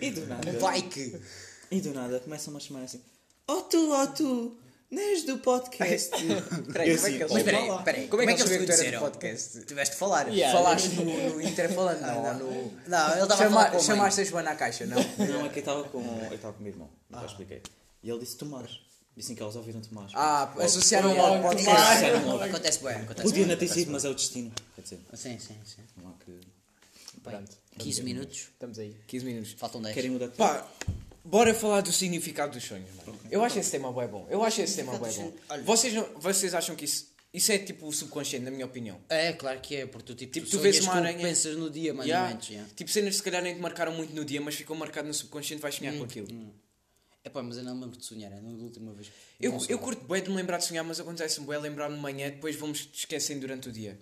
e 0.00 0.10
do 0.10 0.26
nada, 0.26 0.52
que. 0.82 1.18
e 1.70 1.80
do 1.80 1.94
nada 1.94 2.20
começam-me 2.20 2.56
a 2.58 2.60
chamar 2.60 2.82
assim: 2.82 3.00
Oh 3.48 3.62
tu, 3.62 3.90
oh 3.92 4.06
tu, 4.08 4.58
Nes 4.90 5.22
do 5.24 5.38
podcast. 5.38 6.10
Peraí, 6.72 6.90
Eu 6.90 6.96
como 6.96 7.06
é 7.06 7.10
assim, 7.10 7.16
que 7.16 7.22
eles- 7.22 7.32
Mas 7.32 7.42
peraí, 7.44 7.84
peraí, 7.84 8.08
Como 8.08 8.22
é 8.22 8.26
que 8.26 8.32
eles 8.42 8.50
eles 8.50 8.50
sabiam 8.50 8.60
que 8.60 8.66
tu 8.66 8.72
eras 8.82 8.92
do 8.92 9.00
podcast? 9.00 9.64
Tiveste 9.64 9.94
de 9.94 9.98
falar. 10.00 10.28
Yeah. 10.28 10.58
Falaste 10.58 10.88
no, 10.96 11.04
no 11.34 11.40
Inter 11.40 11.72
falando, 11.72 12.00
não, 12.00 12.24
ou 12.24 12.34
no... 12.34 12.72
Não, 12.88 13.12
ele 13.12 13.22
estava 13.22 13.34
a 13.34 13.36
Chama, 13.36 13.50
falar 13.64 13.76
a 13.76 13.78
chamaste 13.80 14.20
a 14.20 14.24
Joana 14.24 14.50
à 14.50 14.56
caixa, 14.56 14.86
não? 14.86 14.96
Não, 14.96 15.46
é 15.46 15.48
que 15.48 15.58
eu 15.58 15.60
estava 15.60 15.84
com, 15.84 16.00
eu 16.28 16.34
estava 16.34 16.52
com 16.54 16.60
o 16.60 16.62
meu 16.62 16.72
irmão, 16.72 16.90
nunca 17.08 17.26
expliquei. 17.26 17.62
E 18.02 18.10
ele 18.10 18.18
disse 18.18 18.36
Tomás. 18.36 18.80
Disse 19.16 19.34
que 19.34 19.42
eles 19.42 19.54
ouviram 19.54 19.80
Tomás. 19.80 20.10
Ah, 20.14 20.52
associaram 20.58 21.14
Logo, 21.14 21.20
logo, 21.34 21.42
podcast. 21.42 22.04
Acontece 22.48 22.82
bem, 22.82 22.94
acontece 22.96 23.22
Podia 23.22 23.44
bem. 23.44 23.46
não 23.46 23.56
ter 23.56 23.68
sido, 23.68 23.90
mas 23.92 24.04
é 24.04 24.08
o 24.08 24.14
destino. 24.14 24.50
Quer 24.74 24.82
dizer, 24.82 24.98
Sim, 25.14 25.38
sim, 25.38 25.56
sim. 25.64 25.82
não 26.02 26.10
há 26.10 26.12
que. 26.24 26.40
Pronto. 27.22 27.50
15 27.78 28.02
minutos, 28.02 28.38
Estamos 28.52 28.78
aí. 28.78 28.96
15 29.06 29.24
minutos. 29.24 29.52
faltam 29.58 29.82
10. 29.82 29.94
Querem 29.94 30.10
mudar 30.10 30.26
de 30.28 30.36
Pá, 30.36 30.66
bora 31.30 31.54
falar 31.54 31.80
do 31.82 31.92
significado 31.92 32.52
dos 32.52 32.64
sonhos, 32.64 32.88
mano. 32.96 33.18
Eu 33.30 33.42
acho 33.44 33.58
esse 33.58 33.70
tema 33.70 33.92
bem 33.92 34.08
bom. 34.08 34.26
Eu 34.30 34.42
acho 34.42 34.60
esse 34.60 34.76
tema 34.76 34.98
bem 34.98 35.12
bom. 35.12 35.32
Olha. 35.48 35.62
Vocês, 35.62 35.94
não- 35.94 36.08
vocês 36.16 36.54
acham 36.54 36.74
que 36.76 36.84
isso... 36.84 37.08
Isso 37.32 37.52
é 37.52 37.58
tipo 37.58 37.86
o 37.86 37.92
subconsciente, 37.92 38.44
na 38.44 38.50
minha 38.50 38.66
opinião. 38.66 38.98
É, 39.08 39.32
claro 39.32 39.60
que 39.60 39.76
é, 39.76 39.86
porque 39.86 40.04
tu, 40.06 40.14
tipo, 40.16 40.32
Tipo, 40.32 40.46
tu 40.46 40.50
tu 40.50 40.58
vês 40.58 40.80
uma 40.80 40.94
aranha- 40.94 41.16
pensas 41.20 41.56
no 41.56 41.70
dia, 41.70 41.94
mais 41.94 42.08
Yeah. 42.08 42.26
ou 42.26 42.34
menos. 42.34 42.48
Yeah. 42.50 42.70
Tipo, 42.74 42.90
cenas 42.90 43.10
que 43.10 43.16
se 43.18 43.22
calhar 43.22 43.40
nem 43.40 43.54
te 43.54 43.60
marcaram 43.60 43.92
muito 43.92 44.12
no 44.12 44.24
dia, 44.24 44.40
mas 44.40 44.56
ficou 44.56 44.76
marcado 44.76 45.06
no 45.06 45.14
subconsciente, 45.14 45.62
vais 45.62 45.76
sonhar 45.76 45.94
com 45.96 46.02
aquilo. 46.02 46.26
É 47.22 47.30
pá, 47.30 47.40
mas 47.40 47.56
eu 47.58 47.62
não 47.62 47.76
me 47.76 47.82
lembro 47.82 47.96
de 47.98 48.04
sonhar, 48.04 48.32
é 48.32 48.40
na 48.40 48.48
última 48.48 48.92
vez. 48.92 49.12
Eu, 49.40 49.56
eu 49.68 49.78
curto 49.78 50.04
bem 50.06 50.20
de 50.20 50.28
me 50.28 50.34
lembrar 50.34 50.58
de 50.58 50.64
sonhar, 50.64 50.82
mas 50.82 50.98
acontece-me 50.98 51.46
bem 51.46 51.58
lembrar-me 51.60 51.94
de 51.94 52.00
manhã, 52.00 52.30
depois 52.30 52.56
vamos 52.56 52.88
esquecendo 52.92 53.42
durante 53.42 53.68
o 53.68 53.72
dia. 53.72 53.96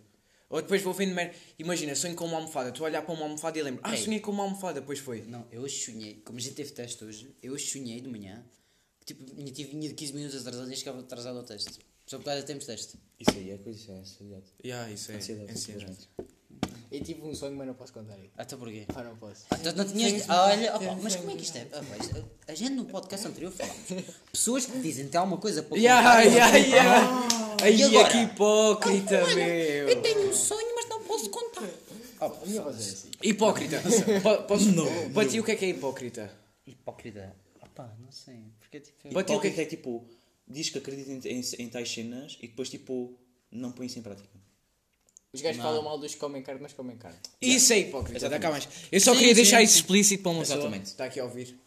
Ou 0.51 0.63
depois 0.63 0.81
vou 0.83 0.95
vendo 0.95 1.15
merda. 1.15 1.35
Imagina, 1.59 1.95
sonho 1.95 2.15
com 2.15 2.25
uma 2.25 2.37
almofada, 2.39 2.73
tu 2.73 2.83
a 2.83 2.87
olhar 2.89 3.03
para 3.03 3.13
uma 3.15 3.25
almofada 3.25 3.59
e 3.59 3.63
lembro, 3.63 3.81
ah, 3.85 3.95
Ei. 3.95 4.03
sonhei 4.03 4.21
com 4.21 4.31
uma 4.31 4.45
almofada, 4.45 4.81
depois 4.81 4.99
foi. 4.99 5.23
Não, 5.23 5.47
eu 5.53 5.61
hoje 5.63 5.85
sonhei, 5.85 6.23
como 6.25 6.39
a 6.39 6.41
gente 6.41 6.55
teve 6.55 6.71
teste 6.73 7.05
hoje, 7.05 7.35
eu 7.43 7.53
hoje 7.53 7.67
sonhei 7.67 8.01
de 8.01 8.09
manhã, 8.09 8.43
que, 9.01 9.07
tipo, 9.15 9.35
vinha, 9.35 9.53
tive, 9.53 9.71
vinha 9.73 9.89
de 9.89 9.95
15 9.95 10.13
minutos 10.15 10.41
atrasado 10.41 10.73
e 10.73 10.77
chegava 10.77 11.01
atrasado 11.01 11.37
ao 11.39 11.45
teste. 11.45 11.79
Só 12.07 12.17
por 12.17 12.25
causa 12.25 12.43
temos 12.43 12.65
teste. 12.65 12.97
Isso 13.21 13.37
aí 13.37 13.51
é 13.51 13.59
coisa, 13.59 13.79
isso 13.79 13.91
é 13.93 13.95
ansiedade. 13.99 14.45
Yeah, 14.65 14.91
isso 14.91 15.13
é 15.13 15.17
Ansiedade, 15.17 15.53
ansiedade. 15.53 15.87
simplesmente. 15.97 16.09
Eu 16.91 17.03
tive 17.05 17.21
um 17.21 17.35
sonho, 17.35 17.55
mas 17.55 17.67
não 17.67 17.75
posso 17.75 17.93
contar 17.93 18.15
aí. 18.15 18.31
Até 18.35 18.57
porquê? 18.57 18.87
Ah, 18.95 19.03
não 19.05 19.15
posso. 19.17 19.45
Ah, 19.51 19.57
tu 19.59 19.77
não 19.77 19.85
tinhas. 19.85 20.25
Ah, 20.31 20.47
olha, 20.47 20.75
opa, 20.75 20.97
mas 21.03 21.17
como 21.17 21.31
é 21.31 21.37
que 21.37 21.43
isto 21.43 21.59
é? 21.59 21.67
Ah, 21.71 21.83
pá, 21.83 21.97
isto- 22.03 22.25
a 22.47 22.55
gente 22.55 22.71
no 22.77 22.87
podcast 22.87 23.27
anterior 23.27 23.53
falámos. 23.53 23.83
Pessoas 24.33 24.65
que 24.65 24.79
dizem 24.79 25.05
que 25.05 25.11
tem 25.11 25.19
alguma 25.21 25.37
coisa 25.39 25.63
para 25.63 25.77
Yeah, 25.77 26.23
contar. 26.25 26.25
yeah, 26.25 26.57
yeah. 26.57 27.48
Aí, 27.63 27.77
E 27.77 27.83
agora? 27.83 28.09
que 28.11 28.19
hipócrita, 28.19 29.23
Olha, 29.25 29.35
meu. 29.35 29.89
Eu 29.89 30.03
tenho 30.03 30.29
um 30.29 30.33
sonho, 30.33 30.75
mas 30.75 30.89
não 30.89 31.03
posso 31.03 31.31
contar. 31.31 31.65
É 32.21 32.69
assim. 32.69 33.11
Hipócrita. 33.23 33.81
Po- 34.23 34.43
posso... 34.45 34.67
Para 35.15 35.29
ti, 35.29 35.41
o 35.41 35.45
que 35.45 35.53
é 35.53 35.57
que 35.57 35.65
é 35.65 35.69
hipócrita? 35.69 36.31
Hipócrita. 36.67 37.35
Opá, 37.63 37.93
não 38.01 38.11
sei. 38.11 38.45
Porque 38.59 38.81
tipo. 38.81 39.09
Para 39.11 39.23
ti, 39.23 39.33
o 39.33 39.41
que 39.41 39.49
é 39.49 39.51
que 39.51 39.61
é 39.61 39.65
tipo, 39.65 40.05
diz 40.47 40.69
que 40.71 40.79
acredita 40.79 41.11
em, 41.11 41.21
em, 41.39 41.41
em 41.59 41.69
tais 41.69 41.91
cenas 41.93 42.37
e 42.43 42.49
depois 42.49 42.69
tipo, 42.69 43.15
não 43.51 43.71
põe 43.73 43.87
isso 43.87 43.99
em 43.99 44.03
prática. 44.03 44.29
Os 45.33 45.43
gajos 45.43 45.63
falam 45.63 45.83
mal 45.83 45.99
dos 45.99 46.15
que 46.15 46.21
comem 46.21 46.43
carne, 46.43 46.61
mas 46.63 46.73
comem 46.73 46.97
carne. 46.97 47.19
Isso 47.41 47.73
é 47.73 47.81
hipócrita, 47.81 48.29
dá 48.29 48.39
cá 48.39 48.51
mais. 48.51 48.67
Eu 48.91 48.99
só 49.01 49.13
Sim, 49.13 49.19
queria 49.19 49.35
sim, 49.35 49.43
deixar 49.43 49.59
sim. 49.59 49.65
isso 49.65 49.77
explícito 49.77 50.23
para 50.23 50.33
uma 50.33 50.41
pessoa. 50.41 50.59
Exatamente. 50.59 50.87
Está 50.87 51.05
aqui 51.05 51.21
a 51.21 51.25
ouvir. 51.25 51.59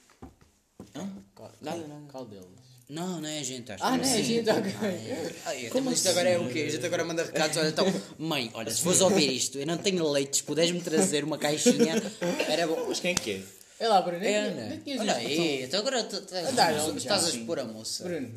Nada. 1.61 2.01
qual 2.11 2.25
deles? 2.25 2.70
Não, 2.91 3.21
não 3.21 3.29
é 3.29 3.39
a 3.39 3.43
gente, 3.43 3.71
acho 3.71 3.81
Ah, 3.83 3.95
não 3.95 4.03
é 4.03 4.13
a 4.13 4.21
gente, 4.21 4.49
ok. 4.49 4.73
Ai, 5.45 5.69
Como 5.71 5.91
isto 5.93 6.09
agora 6.09 6.27
é 6.27 6.37
o 6.37 6.49
quê? 6.49 6.65
A 6.67 6.71
gente 6.71 6.85
agora 6.85 7.05
manda 7.05 7.23
recados, 7.23 7.55
olha, 7.55 7.69
então, 7.69 7.85
mãe, 8.17 8.51
olha, 8.53 8.69
se 8.69 8.81
fores 8.81 8.99
ouvir 8.99 9.31
isto, 9.31 9.57
eu 9.57 9.65
não 9.65 9.77
tenho 9.77 10.05
leites, 10.11 10.41
puderes-me 10.41 10.81
trazer 10.81 11.23
uma 11.23 11.37
caixinha, 11.37 11.93
era 12.49 12.67
bom. 12.67 12.85
Mas 12.89 12.99
quem 12.99 13.11
é 13.11 13.15
que 13.15 13.31
é? 13.31 13.41
É 13.85 13.87
lá, 13.87 14.01
Bruno. 14.01 14.17
É 14.17 14.19
nem- 14.19 14.35
Ana. 14.35 14.65
nem 14.67 14.79
tinhas 14.79 14.99
Olha 14.99 15.15
aí, 15.15 15.63
então 15.63 15.79
agora 15.79 16.03
tu- 16.03 16.21
tu- 16.21 16.33
dá, 16.53 16.71
não, 16.73 16.97
estás 16.97 17.25
a 17.25 17.29
expor 17.29 17.59
a 17.59 17.63
moça. 17.63 18.03
Bruno. 18.03 18.29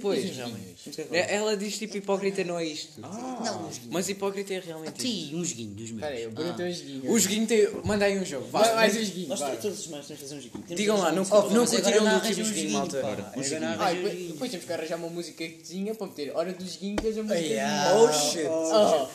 Pois, 0.00 0.24
uns 0.24 0.36
realmente. 0.36 0.90
É, 1.10 1.34
Ela 1.34 1.56
diz 1.56 1.76
tipo 1.76 1.96
hipócrita 1.96 2.44
não 2.44 2.58
é 2.58 2.64
isto. 2.64 3.00
Não, 3.00 3.66
uns 3.66 3.80
Mas 3.90 4.08
hipócrita 4.08 4.54
é 4.54 4.60
realmente 4.60 4.90
isto. 4.90 5.02
Sim, 5.02 5.34
uns 5.34 5.52
guinhos 5.52 5.90
meus. 5.90 5.90
Espera 5.90 6.14
aí, 6.14 6.26
o 6.26 6.30
Bruno 6.30 6.54
tem 6.54 6.70
uns 6.70 6.78
vinhos. 6.78 7.04
O 7.08 7.18
joguinho 7.18 7.46
tem. 7.46 7.68
Manda 7.84 8.04
aí 8.04 8.18
um 8.18 8.24
jogo. 8.24 8.46
Vai, 8.50 8.74
mais 8.74 8.96
uns 8.96 9.08
vinhos. 9.08 9.28
Nós 9.30 9.40
vai. 9.40 9.56
todas 9.56 9.78
as 9.78 9.84
semanas 9.84 10.06
temos 10.06 10.22
fazer 10.22 10.34
um 10.36 10.40
joguinho. 10.40 10.64
Digam 10.76 10.96
lá, 10.96 11.10
não, 11.10 11.22
um 11.22 11.50
não 11.50 11.66
curtiram 11.66 12.04
não 12.04 12.18
do 12.20 12.26
último 12.26 12.44
joguinho, 12.44 12.70
malta. 12.72 12.98
um 13.36 13.42
joguinho. 13.42 13.60
não 13.60 13.82
Ah, 13.82 13.92
depois, 13.92 14.50
temos 14.50 14.66
que 14.66 14.72
arranjar 14.72 14.96
uma 14.96 15.08
musicazinha 15.08 15.94
para 15.94 16.06
meter 16.06 16.36
hora 16.36 16.52
dos 16.52 16.76
guinhos 16.76 17.16
e 17.16 17.20
a 17.20 17.22
música. 17.22 17.40
Yeah. 17.40 18.00
Oh 18.00 18.12
shit. 18.12 18.46
Oh, 18.46 19.08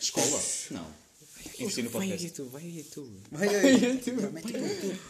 Escola? 0.00 0.40
Não. 0.70 1.00
Investir 1.58 1.84
no 1.84 1.90
Vai 1.90 2.08
podcast. 2.08 2.26
aí 2.26 2.32
tu, 2.32 2.44
vai 2.46 2.62
aí 2.62 2.82
tu. 2.84 3.12
Vai 3.30 3.48
aí, 3.48 3.80
mete 4.32 4.52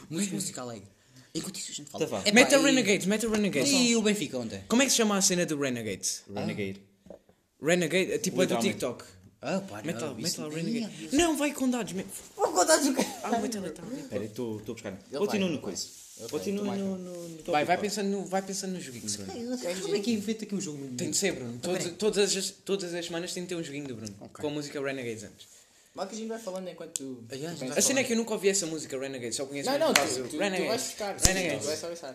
Música 0.08 0.34
música 0.34 0.62
alegre. 0.62 0.99
Enquanto 1.34 1.56
isso 1.56 1.70
a 1.70 1.74
gente 1.74 1.90
fala. 1.90 2.04
Tá 2.06 2.10
vá. 2.10 2.20
Epá, 2.22 2.32
Meta 2.32 2.56
e- 2.56 2.62
Renegades, 2.62 3.06
meta 3.06 3.28
Renegades. 3.28 3.70
E 3.72 3.94
o 3.96 4.02
Benfica 4.02 4.38
ontem? 4.38 4.62
Como 4.68 4.82
é 4.82 4.84
que 4.84 4.90
se 4.90 4.96
chama 4.96 5.16
a 5.16 5.22
cena 5.22 5.46
do 5.46 5.58
Renegades? 5.58 6.22
Renegade. 6.34 6.80
Renegade, 7.62 8.18
tipo 8.18 8.42
é 8.42 8.46
do 8.46 8.54
Literalmente. 8.54 8.68
TikTok. 8.74 9.04
Ah, 9.42 9.60
pá, 9.60 9.82
Meta, 9.82 10.06
não, 10.06 10.14
meta 10.16 10.28
isso 10.28 10.42
lá 10.42 10.48
nem 10.50 10.64
Renegade. 10.64 11.04
isso. 11.06 11.16
Não, 11.16 11.36
vai 11.36 11.52
com 11.54 11.68
dados. 11.70 11.92
me- 11.94 12.04
Vou 12.36 12.52
contar 12.52 12.78
o 12.78 12.94
que 12.94 13.00
Ah, 13.22 13.38
meta 13.38 13.60
lá, 13.60 13.70
tá. 13.70 13.82
Espera, 13.98 14.24
estou 14.24 14.58
estou 14.58 14.72
a 14.72 14.74
buscar. 14.74 14.92
Continua 15.18 15.46
ele 15.48 15.56
no 15.56 15.62
coisa. 15.62 15.86
vai, 16.18 16.28
Continua 16.28 16.60
ele 16.60 16.68
vai. 16.68 16.78
no, 16.78 16.98
no, 16.98 17.28
no 17.28 17.42
Vai, 17.44 17.64
vai 17.64 17.78
pensando 17.78 18.08
no, 18.10 18.24
vai 18.26 18.42
pensando 18.42 18.72
no 18.72 18.80
joguinho, 18.80 19.06
Bruno. 19.10 19.58
Como 19.82 19.96
é 19.96 20.00
que 20.00 20.12
inventa 20.12 20.44
aqui 20.44 20.54
um 20.54 20.60
jogo 20.60 20.78
Tem 20.96 21.10
de 21.10 21.16
ser, 21.16 21.32
Bruno. 21.32 21.58
Todas, 21.62 21.84
todas, 21.92 22.36
as, 22.36 22.50
todas 22.50 22.92
as 22.94 23.06
semanas 23.06 23.32
tem 23.32 23.44
de 23.44 23.48
ter 23.48 23.54
um 23.54 23.62
joguinho 23.62 23.88
do 23.88 23.94
Bruno. 23.94 24.12
Com 24.32 24.46
a 24.46 24.50
música 24.50 24.78
Renegades 24.82 25.24
antes. 25.24 25.46
Mas 25.94 26.08
que 26.08 26.14
a 26.14 26.18
gente 26.18 26.28
vai 26.28 26.38
falando 26.38 26.68
enquanto 26.68 26.92
tu. 26.92 27.24
Ah, 27.30 27.34
yeah, 27.34 27.58
tu 27.58 27.78
a 27.78 27.82
cena 27.82 28.00
é 28.00 28.04
que 28.04 28.12
eu 28.12 28.16
nunca 28.16 28.32
ouvi 28.34 28.48
essa 28.48 28.66
música 28.66 28.98
Renegades, 28.98 29.36
só 29.36 29.44
conheço 29.46 29.68
Não, 29.70 29.78
não, 29.78 29.92
tu, 29.92 30.00
causa 30.00 30.14
tu, 30.14 30.22
do 30.22 30.28
tu 30.28 30.38
vais 30.38 30.52
Renegades. 30.52 30.86
buscar. 30.86 31.16
Renegades. 31.16 31.60
Tu 31.64 31.66
vais 31.66 31.98
só. 31.98 32.14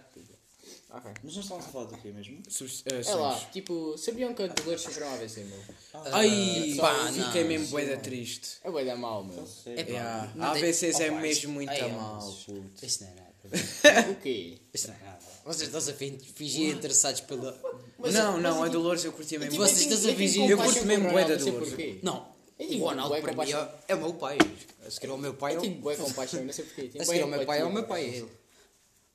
Mas 1.24 1.36
nós 1.36 1.44
estávamos 1.44 1.68
a 1.68 1.72
falar 1.72 1.86
do 1.88 1.98
quê 1.98 2.10
mesmo? 2.12 2.42
Sus- 2.48 2.80
uh, 2.82 2.84
É 2.96 3.04
sonhos. 3.04 3.20
lá, 3.20 3.40
tipo, 3.52 3.98
sabiam 3.98 4.34
que 4.34 4.44
a 4.44 4.48
Dolores 4.48 4.82
sofreu 4.82 5.08
um 5.08 5.14
AVC, 5.16 5.44
meu? 5.44 5.60
Ai, 6.06 6.74
Pá, 6.78 6.88
pá, 6.94 7.12
não. 7.12 7.26
fiquei 7.26 7.44
mesmo 7.44 7.68
bué 7.68 7.98
triste. 7.98 8.48
É 8.64 8.72
bué 8.72 8.86
da 8.86 8.96
mal, 8.96 9.24
meu. 9.26 9.44
Epá, 9.66 9.82
Yeah. 9.92 10.32
não 10.36 10.46
AVCs 10.52 11.00
é 11.02 11.10
mesmo 11.12 11.52
muito 11.54 11.70
Ai, 11.70 11.82
é, 11.82 11.88
mal, 11.90 12.16
mas- 12.16 12.36
puto. 12.46 12.86
Isto 12.86 13.04
não 13.04 13.12
é 13.12 13.16
nada. 13.16 13.26
O 14.12 14.16
quê? 14.22 14.58
Isto 14.74 14.88
não 14.88 14.96
é 14.96 15.04
nada. 15.04 15.20
Vocês 15.44 15.68
estão 15.76 15.94
a 15.94 15.98
fin- 15.98 16.18
fingir 16.34 16.74
interessados 16.76 17.22
pela. 17.22 17.60
Não, 18.14 18.40
não, 18.40 18.64
a 18.64 18.70
Dolores 18.70 19.04
eu 19.04 19.12
curtia 19.12 19.38
mesmo. 19.38 19.58
Vocês 19.58 19.82
estão 19.92 20.12
a 20.12 20.16
fingir- 20.16 20.50
eu 20.50 20.58
curto 20.58 20.86
mesmo 20.86 21.04
com 21.06 21.10
o 21.10 21.14
bué 21.14 21.26
da 21.26 21.36
Ronaldo, 21.36 21.60
não 21.60 21.66
sei 21.66 21.76
Dolores. 21.76 22.04
Não, 22.04 22.35
Eu 22.58 22.82
o 22.82 22.86
Ronaldo 22.86 23.22
para 23.22 23.34
mim 23.46 23.52
é, 23.52 23.70
é 23.90 23.96
o 23.96 24.00
meu 24.00 24.14
pai. 24.14 24.38
A 24.86 24.90
seguir 24.90 25.10
ao 25.10 25.18
meu 25.18 25.34
pai 25.34 25.56
Eu 25.56 25.58
é 25.58 25.62
tenho 25.62 25.76
o. 25.78 25.82
bué 25.82 25.96
compaixão, 25.96 26.44
não 26.44 26.54
sei 26.54 26.66
porquê. 26.66 26.92
A 27.00 27.04
seguir 27.06 27.22
ao 27.22 27.28
meu 27.28 27.46
pai 27.46 27.60
é 27.60 27.66
o 27.66 27.74
meu 27.74 27.84
pai. 27.86 28.06
é 28.06 28.08
ele. 28.18 28.32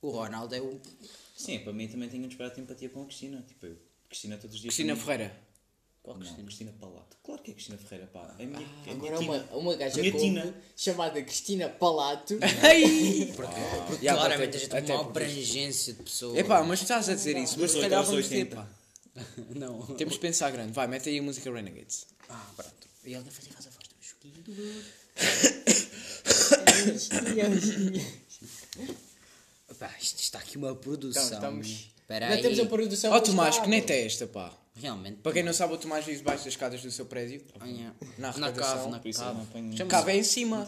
O 0.02 0.10
Ronaldo 0.10 0.54
é 0.54 0.60
o. 0.60 0.78
Sim, 1.36 1.58
para 1.60 1.72
mim 1.72 1.88
também 1.88 2.08
tenho 2.08 2.26
desperado 2.26 2.60
empatia 2.60 2.88
com 2.90 3.02
a 3.02 3.06
Cristina. 3.06 3.42
Tipo, 3.48 3.66
eu, 3.66 3.76
Cristina 4.08 4.36
todos 4.36 4.56
os 4.56 4.60
dias. 4.62 4.74
Cristina 4.74 4.94
mim- 4.94 5.00
Ferreira. 5.00 5.36
Qual 6.02 6.16
Cristina? 6.16 6.44
Cristina 6.44 6.72
Palato. 6.80 7.16
Claro 7.22 7.42
que 7.42 7.50
é 7.50 7.54
Cristina 7.54 7.78
Ferreira, 7.78 8.06
pá. 8.12 8.34
É 8.38 8.44
minha, 8.46 8.60
é 8.86 8.90
a 8.90 8.94
minha 8.94 9.10
Agora 9.12 9.18
tina. 9.18 9.32
uma, 9.52 9.56
uma 9.58 9.76
gaja 9.76 10.00
Minha 10.00 10.18
tina. 10.18 10.54
chamada 10.76 11.22
Cristina 11.22 11.68
Palato. 11.68 12.38
Ai! 12.62 13.32
Porque 13.36 14.04
Yeah, 14.04 14.18
claramente 14.20 14.48
até- 14.48 14.56
a 14.56 14.60
gente 14.80 14.86
tem 14.86 14.94
uma 14.96 15.04
porque- 15.04 15.18
abrangência 15.24 15.92
de 15.94 16.02
pessoas. 16.02 16.38
Epá, 16.38 16.62
mas 16.62 16.80
estás 16.82 17.08
a 17.08 17.14
dizer 17.14 17.36
isso, 17.36 17.58
mas 17.60 17.70
se 17.70 17.76
18 17.78 17.82
calhar 17.90 18.04
vamos 18.04 18.28
ter, 18.28 18.34
80. 18.36 18.56
pá. 18.56 18.68
Não. 19.54 19.80
Temos 19.96 20.14
de 20.14 20.20
pensar 20.20 20.50
grande. 20.50 20.72
Vai, 20.72 20.86
mete 20.86 21.08
aí 21.10 21.18
a 21.18 21.22
música 21.22 21.50
Renegades. 21.52 22.06
Ah, 22.28 22.46
pronto. 22.56 22.88
E 23.04 23.14
ele 23.14 23.22
vai 23.22 23.32
fazer 23.32 23.50
faz 23.50 23.66
a 23.66 23.70
voz 23.70 23.88
do 23.88 23.94
joguinho. 24.00 24.84
Pá, 29.78 29.90
isto 30.00 30.20
está 30.20 30.38
aqui 30.38 30.58
uma 30.58 30.74
produção. 30.74 31.22
Então, 31.26 31.38
estamos- 31.38 31.90
Espera 32.00 32.26
Não 32.28 32.34
aí. 32.36 32.42
temos 32.42 32.58
a 32.58 32.66
produção. 32.66 33.12
Ó 33.12 33.16
oh, 33.16 33.20
Tomás, 33.20 33.58
que 33.60 33.68
neta 33.68 33.92
é 33.92 34.04
esta, 34.04 34.26
pá? 34.26 34.52
Realmente. 34.74 35.18
Para 35.18 35.32
quem 35.32 35.42
não 35.44 35.52
sabe, 35.52 35.74
o 35.74 35.78
Tomás 35.78 36.04
vive 36.04 36.18
debaixo 36.18 36.44
das 36.44 36.52
escadas 36.54 36.82
do 36.82 36.90
seu 36.90 37.06
prédio. 37.06 37.42
Na 38.18 38.36
na 38.36 38.52
cave, 38.52 38.90
na 38.90 38.98
cave. 39.00 39.18
não 39.18 39.42
apanho. 39.42 39.76
Chama- 39.76 39.90
Cave 39.90 40.10
é 40.10 40.14
em 40.14 40.18
Não 40.18 40.24
cima. 40.24 40.66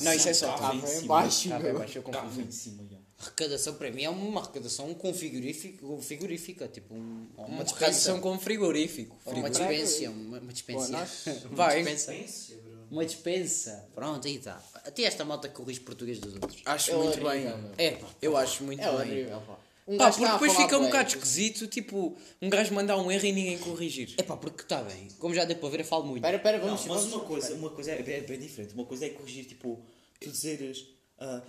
Não, 0.00 0.12
isso 0.12 0.28
é 0.28 0.34
só. 0.34 0.56
Cave 0.56 0.78
em 0.78 0.98
em 1.02 1.06
baixo, 1.06 1.48
Cave 1.48 1.62
é 1.66 1.70
meu. 1.70 1.78
baixo, 1.80 1.98
eu 1.98 2.02
Cave 2.04 2.18
confundo. 2.26 2.48
em 2.48 2.50
cima, 2.52 2.84
já. 2.88 2.98
Arrecadação 3.22 3.74
para 3.74 3.90
mim 3.90 4.02
é 4.02 4.10
uma 4.10 4.40
arrecadação 4.40 4.92
com 4.94 5.14
frigorífico, 5.14 6.00
frigorífica, 6.02 6.66
tipo 6.68 6.94
um, 6.94 7.26
uma 7.36 7.46
Uma 7.46 7.62
arrecadação 7.62 8.20
com 8.20 8.38
frigorífico. 8.38 9.16
Uma 9.26 9.48
dispensa, 9.48 10.10
uma, 10.10 10.38
uma 10.40 10.52
dispensa. 10.52 11.06
Vai. 11.52 11.82
Uma 11.82 11.90
dispensa. 11.94 12.52
Uma 12.90 13.04
dispensa. 13.06 13.88
Pronto, 13.94 14.26
aí 14.26 14.36
está. 14.36 14.62
Até 14.84 15.04
esta 15.04 15.24
malta 15.24 15.48
corrige 15.48 15.80
português 15.80 16.18
dos 16.18 16.34
outros. 16.34 16.60
Acho 16.66 16.90
É 16.90 16.96
muito 16.96 17.24
horrível, 17.26 17.56
bem. 17.56 17.70
É, 17.86 17.90
pá. 17.92 18.06
Eu 18.20 18.36
acho 18.36 18.64
muito 18.64 18.80
É 18.82 18.86
bem. 18.86 18.94
horrível, 18.96 19.40
pá. 19.40 19.58
Um 19.88 19.96
Pá, 19.98 20.10
porque 20.10 20.24
a 20.24 20.32
depois 20.34 20.52
fica 20.54 20.78
um 20.78 20.84
bocado 20.84 21.08
esquisito, 21.08 21.66
tipo, 21.66 22.16
um 22.40 22.48
gajo 22.48 22.72
mandar 22.72 22.96
um 22.98 23.10
erro 23.10 23.24
e 23.26 23.32
ninguém 23.32 23.58
corrigir. 23.58 24.14
É 24.16 24.22
pá, 24.22 24.36
porque 24.36 24.62
está 24.62 24.80
bem. 24.82 25.08
Como 25.18 25.34
já 25.34 25.44
deu 25.44 25.56
para 25.56 25.68
ver, 25.70 25.80
eu 25.80 25.84
falo 25.84 26.04
muito. 26.06 26.22
Pera, 26.22 26.38
pera, 26.38 26.58
Não, 26.58 26.66
vamos. 26.66 26.86
mas 26.86 26.98
vamos- 27.02 27.12
uma 27.14 27.24
coisa, 27.24 27.54
uma 27.54 27.70
coisa 27.70 27.90
é, 27.92 27.98
é 27.98 28.20
bem 28.20 28.38
diferente. 28.38 28.74
Uma 28.74 28.84
coisa 28.84 29.06
é 29.06 29.08
corrigir, 29.08 29.44
tipo, 29.44 29.80
tu 30.20 30.30
dizeres 30.30 30.86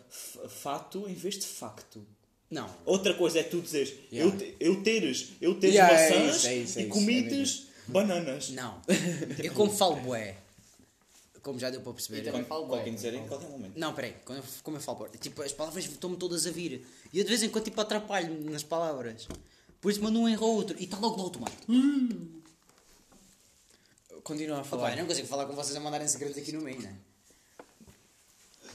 f- 0.09 0.47
fato 0.49 1.07
em 1.09 1.13
vez 1.13 1.36
de 1.36 1.45
facto. 1.45 2.05
Não. 2.49 2.69
Outra 2.86 3.13
coisa 3.15 3.39
é 3.39 3.43
tu 3.43 3.62
dizeres 3.62 3.93
Yeah. 4.12 4.31
eu, 4.31 4.38
te- 4.38 4.55
eu 4.59 4.83
teres, 4.83 5.29
eu 5.41 5.55
teres 5.59 5.75
Yeah, 5.75 5.93
é 5.99 6.09
maçãs 6.09 6.36
isso, 6.38 6.47
é 6.47 6.55
isso, 6.55 6.79
é 6.79 6.81
e 6.81 6.86
isso, 6.86 6.93
comites 6.93 7.67
bananas. 7.88 8.49
Não. 8.51 8.79
Eu 9.43 9.53
como 9.53 9.71
falo 9.71 9.95
bué. 9.97 10.38
Como 11.41 11.59
já 11.59 11.69
deu 11.69 11.81
para 11.81 11.93
perceber. 11.93 12.19
Eu 12.19 12.25
também 12.31 12.45
falo 12.45 12.67
bué. 12.67 12.83
dizer 12.89 13.13
em 13.15 13.27
qualquer 13.27 13.49
momento. 13.49 13.77
Não, 13.77 13.93
peraí, 13.93 14.15
quando 14.23 14.38
eu, 14.39 14.43
como 14.63 14.77
eu 14.77 14.81
falo, 14.81 14.99
bué, 14.99 15.09
tipo, 15.19 15.41
as 15.41 15.51
palavras 15.51 15.83
estão-me 15.86 16.15
todas 16.15 16.45
a 16.47 16.51
vir. 16.51 16.86
E 17.12 17.17
eu 17.17 17.23
de 17.23 17.29
vez 17.29 17.43
em 17.43 17.49
quando 17.49 17.65
tipo 17.65 17.81
atrapalho-me 17.81 18.49
nas 18.51 18.63
palavras. 18.63 19.27
Por 19.81 19.91
isso 19.91 20.01
manda 20.01 20.17
um 20.17 20.29
erro 20.29 20.45
ao 20.45 20.53
outro 20.53 20.77
e 20.79 20.83
está 20.86 20.97
logo 20.97 21.17
no 21.17 21.23
automático. 21.23 21.63
Continua 24.23 24.57
a 24.57 24.62
Opa, 24.62 24.69
falar. 24.69 24.91
eu 24.91 24.97
não 24.99 25.05
consigo 25.07 25.27
falar 25.27 25.45
com 25.45 25.53
vocês 25.55 25.75
a 25.75 25.79
mandarem 25.81 26.07
segredos 26.07 26.38
aqui 26.38 26.51
no 26.53 26.62
meio, 26.62 26.79
né? 26.81 26.95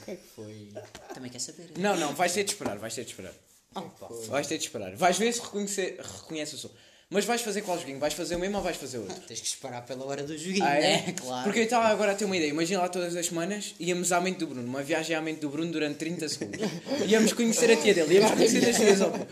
O 0.01 0.05
que 0.05 0.11
é 0.11 0.15
que 0.15 0.27
foi? 0.35 0.69
Também 1.13 1.29
quer 1.31 1.39
saber. 1.39 1.69
Não, 1.77 1.95
não, 1.97 2.13
vais 2.13 2.33
ter 2.33 2.43
de 2.43 2.51
esperar, 2.51 2.77
vais 2.77 2.93
ter 2.95 3.03
de 3.03 3.09
esperar. 3.11 3.33
Opa. 3.75 4.07
Vais 4.27 4.47
ter 4.47 4.57
de 4.57 4.63
esperar. 4.63 4.95
Vais 4.95 5.17
ver 5.17 5.31
se 5.33 5.41
reconhecer, 5.41 5.99
reconhece 5.99 6.55
o 6.55 6.57
som. 6.57 6.69
Mas 7.11 7.25
vais 7.25 7.41
fazer 7.41 7.63
qual 7.63 7.75
joguinho? 7.79 7.97
Vais 7.97 8.13
fazer 8.13 8.35
o 8.35 8.39
mesmo 8.39 8.57
ou 8.57 8.61
vais 8.63 8.77
fazer 8.77 8.99
outro? 8.99 9.15
Tens 9.27 9.41
que 9.41 9.47
esperar 9.47 9.83
pela 9.83 10.05
hora 10.05 10.21
do 10.23 10.37
joguinho, 10.37 10.63
Ah, 10.63 10.75
é? 10.75 10.81
né? 11.07 11.15
Claro. 11.19 11.43
Porque 11.43 11.59
eu 11.61 11.63
estava 11.63 11.87
agora 11.87 12.11
a 12.11 12.15
ter 12.15 12.25
uma 12.25 12.37
ideia. 12.37 12.51
Imagina 12.51 12.81
lá 12.81 12.87
todas 12.89 13.15
as 13.15 13.25
semanas 13.25 13.73
íamos 13.79 14.11
à 14.11 14.21
mente 14.21 14.37
do 14.37 14.45
Bruno. 14.47 14.67
Uma 14.67 14.83
viagem 14.83 15.15
à 15.15 15.21
mente 15.21 15.39
do 15.39 15.49
Bruno 15.49 15.71
durante 15.71 15.95
30 15.97 16.29
segundos. 16.29 16.59
Íamos 17.07 17.33
conhecer 17.33 17.71
a 17.71 17.77
tia 17.77 17.95
dele. 17.95 18.13
Íamos 18.13 18.31
conhecer 18.33 18.69
as 18.69 18.75
tias. 18.77 19.01
opa. 19.01 19.25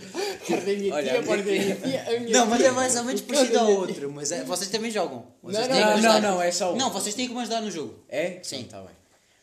Guardei 0.49 0.75
a 0.75 0.79
minha 0.79 0.93
Olha, 0.95 1.03
tia, 1.11 1.19
a 1.19 1.21
minha 1.21 1.75
tia, 1.75 2.19
minha 2.19 2.31
Não, 2.39 2.45
mas 2.47 2.61
é 2.61 2.71
mais 2.71 2.95
ou 2.95 3.03
menos 3.03 3.21
parecido 3.21 3.59
ao 3.59 3.71
outro. 3.71 4.11
Mas 4.11 4.31
é- 4.31 4.43
vocês 4.43 4.71
também 4.71 4.89
jogam. 4.89 5.27
Vocês 5.43 5.67
Não, 5.67 5.75
não, 5.79 6.01
não, 6.01 6.21
não, 6.21 6.41
é 6.41 6.51
só 6.51 6.73
um. 6.73 6.77
Não, 6.77 6.89
vocês 6.91 7.13
têm 7.13 7.27
que 7.27 7.33
me 7.35 7.41
ajudar 7.41 7.61
no 7.61 7.69
jogo. 7.69 7.93
É? 8.09 8.39
Sim. 8.41 8.61
Está 8.61 8.81
bem. 8.81 8.89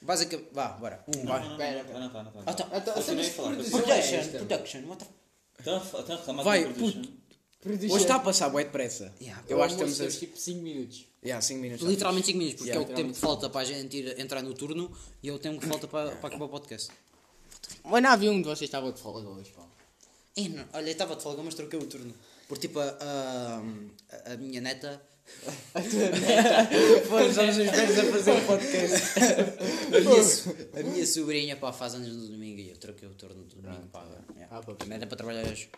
Basicamente. 0.05 0.49
Vá, 0.53 0.69
bora. 0.69 1.05
Um, 1.09 1.25
Vai. 1.25 1.51
Espera, 1.51 1.87
Ah, 1.95 1.99
não 1.99 2.07
está, 2.07 2.23
não 2.23 2.31
está. 2.31 2.43
Ah, 2.47 2.55
tá. 2.55 2.69
Então, 2.77 2.99
estamos 2.99 3.29
produção 3.31 3.81
Production, 3.81 4.31
production, 4.47 4.89
what. 4.89 5.05
Estão 5.59 5.77
a 5.77 6.17
reclamar 6.17 6.45
Vai? 6.45 6.65
Production. 6.65 7.03
Hoje 7.67 8.05
está 8.05 8.17
a 8.17 8.21
passar 8.21 8.51
bué 8.51 8.65
depressa. 8.65 9.15
Yeah, 9.19 9.43
Eu 9.49 9.63
acho 9.63 9.77
que 9.77 9.85
estamos 9.85 10.15
a... 10.17 10.19
tipo 10.21 10.37
5 10.39 10.61
minutos. 10.61 11.07
Yeah, 11.25 11.41
5 11.41 11.61
minutos. 11.61 11.89
Literalmente 11.89 12.27
5 12.27 12.39
minutos, 12.39 12.59
porque 12.59 12.71
Yeah, 12.71 12.91
é 12.91 12.93
o 12.93 12.95
tempo 12.97 13.15
que 13.15 13.19
falta 13.19 13.49
para 13.49 13.63
a 13.63 13.65
gente 13.65 13.97
ir, 13.97 14.21
entrar 14.21 14.43
no 14.43 14.53
turno 14.53 14.93
e 15.23 15.31
é 15.31 15.33
o 15.33 15.39
tempo 15.39 15.59
que 15.59 15.67
falta 15.67 15.89
para, 15.89 16.11
para 16.17 16.29
acabar 16.29 16.45
o 16.45 16.49
podcast. 16.51 16.91
Mas 17.83 18.03
não 18.03 18.11
havia 18.11 18.31
um 18.31 18.43
de 18.43 18.49
vocês 18.49 18.69
estava 18.69 18.93
de 18.93 19.01
folga 19.01 19.27
hoje, 19.27 19.51
pá. 19.57 19.63
Ih, 20.37 20.51
não, 20.51 20.65
olha, 20.75 20.89
eu 20.89 20.93
estava 20.93 21.17
de 21.17 21.23
folga, 21.23 21.43
mas 21.43 21.55
troquei 21.55 21.79
o 21.79 21.87
turno. 21.87 22.15
Porque 22.47 22.69
tipo, 22.69 22.79
a, 22.81 22.85
a, 22.85 24.33
a- 24.33 24.37
a 25.75 25.81
minha 25.81 26.11
neta. 26.11 27.09
Pô, 27.09 27.21
estamos 27.21 27.57
os 27.59 27.65
velhos 27.71 27.99
a 27.99 28.05
fazer 28.13 28.31
um 28.33 28.47
podcast. 28.47 29.21
A 29.97 30.01
minha, 30.01 30.23
so- 30.25 30.57
a 30.79 30.83
minha 30.83 31.07
sobrinha 31.07 31.57
pá, 31.57 31.73
faz 31.73 31.95
anos 31.95 32.09
no 32.15 32.29
domingo 32.29 32.61
e 32.61 32.71
eu 32.71 32.77
troquei 32.77 33.09
o 33.09 33.15
turno 33.15 33.43
do 33.45 33.57
domingo. 33.57 33.87
Pá, 33.89 34.05
yeah. 34.37 34.57
Ah, 34.57 34.63
pá, 34.63 34.75
Também 34.75 34.97
era 34.97 35.07
para 35.07 35.17
trabalhar 35.17 35.47
hoje. 35.47 35.69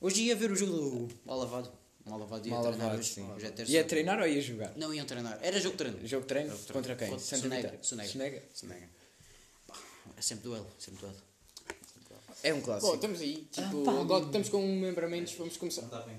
Hoje 0.00 0.22
ia 0.22 0.36
ver 0.36 0.50
o 0.52 0.56
jogo 0.56 0.72
do 0.72 1.08
Mal 1.24 1.38
Lavado. 1.38 1.72
Mal 2.06 2.18
Lavado 2.20 2.46
ia 2.48 2.54
Mal 2.54 2.62
treinar 2.62 2.80
lavado, 2.86 3.00
hoje. 3.00 3.12
sim. 3.14 3.30
Hoje 3.32 3.46
é 3.46 3.50
terça. 3.50 3.72
Ia 3.72 3.84
treinar 3.84 4.18
ou 4.20 4.26
ia 4.26 4.40
jogar? 4.40 4.72
Não 4.76 4.94
iam 4.94 5.04
treinar. 5.04 5.38
Era 5.42 5.60
jogo 5.60 5.72
de 5.76 5.78
treino. 5.78 6.06
Jogo 6.06 6.22
de 6.22 6.28
treino? 6.28 6.56
Contra 6.72 6.96
quem? 6.96 7.08
Contra- 7.10 7.24
Santa 7.24 7.42
Sonega, 7.42 7.62
Vitória. 7.62 7.84
Sonega. 7.84 8.42
Sonega? 8.54 8.88
Pá, 9.66 9.74
É 10.16 10.22
sempre 10.22 10.44
duelo, 10.44 10.66
sempre 10.78 11.00
duelo. 11.00 11.16
É 12.42 12.54
um 12.54 12.58
Bom, 12.58 12.64
clássico. 12.66 12.94
estamos 12.94 13.20
aí. 13.20 13.48
Tipo, 13.50 13.90
agora 13.90 14.20
que 14.20 14.26
estamos 14.28 14.48
com 14.48 14.64
um 14.64 14.92
menos, 15.08 15.32
vamos 15.34 15.56
começar. 15.56 15.82
Não 15.82 15.88
está 15.88 16.00
bem. 16.02 16.16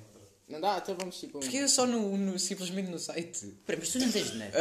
Não 0.50 0.60
dá? 0.60 0.80
Então 0.80 0.96
vamos 0.98 1.20
tipo. 1.20 1.38
um- 1.38 1.42
Porque 1.42 1.58
é 1.58 1.68
só 1.68 1.86
no, 1.86 2.18
no- 2.18 2.40
simplesmente 2.40 2.90
no 2.90 2.98
site. 3.00 3.46
Espera, 3.46 3.78
mas 3.80 3.90
tu 3.90 4.00
não 4.00 4.12
tens 4.12 4.34
net. 4.34 4.52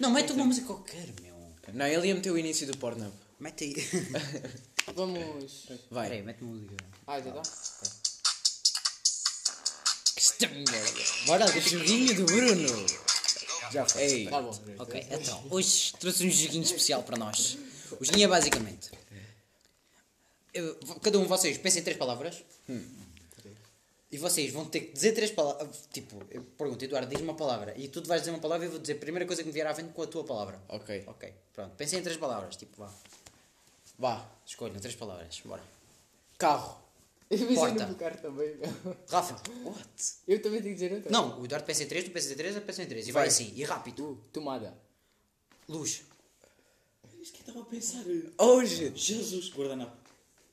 Não, 0.00 0.10
mete 0.10 0.32
uma 0.32 0.44
música 0.44 0.66
qualquer, 0.66 1.06
meu. 1.22 1.30
Não, 1.72 1.86
ele 1.86 2.08
ia 2.08 2.14
meter 2.16 2.30
o 2.32 2.38
início 2.38 2.66
do 2.66 2.76
Pornhub. 2.76 3.12
Mete 3.38 3.64
aí. 3.64 3.74
Vamos. 4.94 5.66
Vai. 5.90 6.08
Peraí, 6.08 6.22
mete 6.22 6.42
uma 6.42 6.54
música. 6.54 6.74
Ah, 7.06 7.20
já 7.20 7.30
está? 7.30 7.42
Bora, 11.26 11.46
O 11.46 11.60
joguinho 11.60 12.14
do 12.14 12.24
Bruno. 12.26 12.86
Já 13.72 13.86
foi. 13.86 14.02
Ei. 14.02 14.28
Tá 14.28 14.40
bom. 14.42 14.58
Ok, 14.78 15.06
então, 15.10 15.46
hoje 15.50 15.92
trouxe 15.98 16.26
um 16.26 16.30
joguinho 16.30 16.62
especial 16.64 17.02
para 17.02 17.16
nós. 17.16 17.56
O 18.00 18.04
joguinho 18.04 18.24
é 18.24 18.28
basicamente. 18.28 18.90
eu- 20.52 20.74
cada 21.02 21.18
um 21.18 21.22
de 21.22 21.28
vocês 21.28 21.56
pensa 21.58 21.78
em 21.78 21.82
três 21.82 21.96
palavras. 21.96 22.42
E 24.12 24.18
vocês 24.18 24.52
vão 24.52 24.64
ter 24.64 24.80
que 24.80 24.92
dizer 24.92 25.12
três 25.12 25.30
palavras. 25.30 25.88
Tipo, 25.92 26.20
eu 26.30 26.42
pergunto, 26.42 26.84
Eduardo, 26.84 27.08
diz 27.08 27.22
uma 27.22 27.34
palavra. 27.34 27.74
E 27.78 27.86
tu 27.88 28.02
vais 28.04 28.22
dizer 28.22 28.32
uma 28.32 28.40
palavra 28.40 28.66
e 28.66 28.68
eu 28.68 28.72
vou 28.72 28.80
dizer 28.80 28.94
a 28.94 28.98
primeira 28.98 29.24
coisa 29.24 29.42
que 29.42 29.46
me 29.48 29.52
vier 29.52 29.66
à 29.66 29.74
frente 29.74 29.92
com 29.92 30.02
a 30.02 30.06
tua 30.06 30.24
palavra. 30.24 30.60
Ok. 30.68 31.04
Ok, 31.06 31.32
pronto. 31.52 31.76
Pensem 31.76 32.00
em 32.00 32.02
três 32.02 32.18
palavras. 32.18 32.56
Tipo, 32.56 32.76
vá. 32.76 32.92
Vá. 33.98 34.28
Escolham 34.44 34.74
três 34.80 34.96
palavras. 34.96 35.40
Bora. 35.44 35.62
Carro. 36.36 36.80
Eu 37.30 37.38
pensei 37.38 37.54
Porta. 37.54 37.86
no 37.86 37.92
bucar 37.92 38.20
também. 38.20 38.56
meu. 38.56 38.96
Rafa. 39.08 39.40
What? 39.62 40.14
Eu 40.26 40.42
também 40.42 40.60
tenho 40.60 40.74
que 40.74 40.80
dizer 40.82 40.92
outra. 40.92 41.12
Não, 41.12 41.40
o 41.40 41.44
Eduardo 41.44 41.64
pensa 41.64 41.84
em 41.84 41.86
três, 41.86 42.04
tu 42.04 42.10
pensas 42.10 42.32
em 42.32 42.34
três, 42.34 42.56
eu 42.56 42.62
penso 42.62 42.82
em 42.82 42.86
três. 42.86 43.06
E 43.06 43.12
vai, 43.12 43.22
Vai. 43.22 43.28
assim. 43.28 43.52
E 43.54 43.62
rápido. 43.62 44.04
Uh, 44.04 44.16
tomada. 44.32 44.76
Luz. 45.68 46.02
Isto 47.20 47.34
que 47.34 47.42
eu 47.42 47.46
estava 47.48 47.60
a 47.60 47.64
pensar. 47.70 48.02
Hoje. 48.38 48.92
Jesus, 48.96 49.50
guardanapo. 49.52 49.96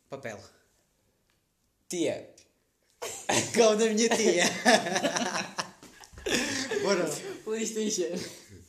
Papel. 0.10 0.39
Tia. 1.89 2.30
Como 3.55 3.75
da 3.75 3.86
minha 3.86 4.10
tia. 4.10 4.43
Bora. 6.83 7.05
Playstation. 7.43 8.17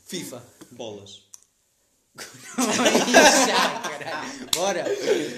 FIFA. 0.06 0.42
Bolas. 0.72 1.22
Bora. 4.54 4.84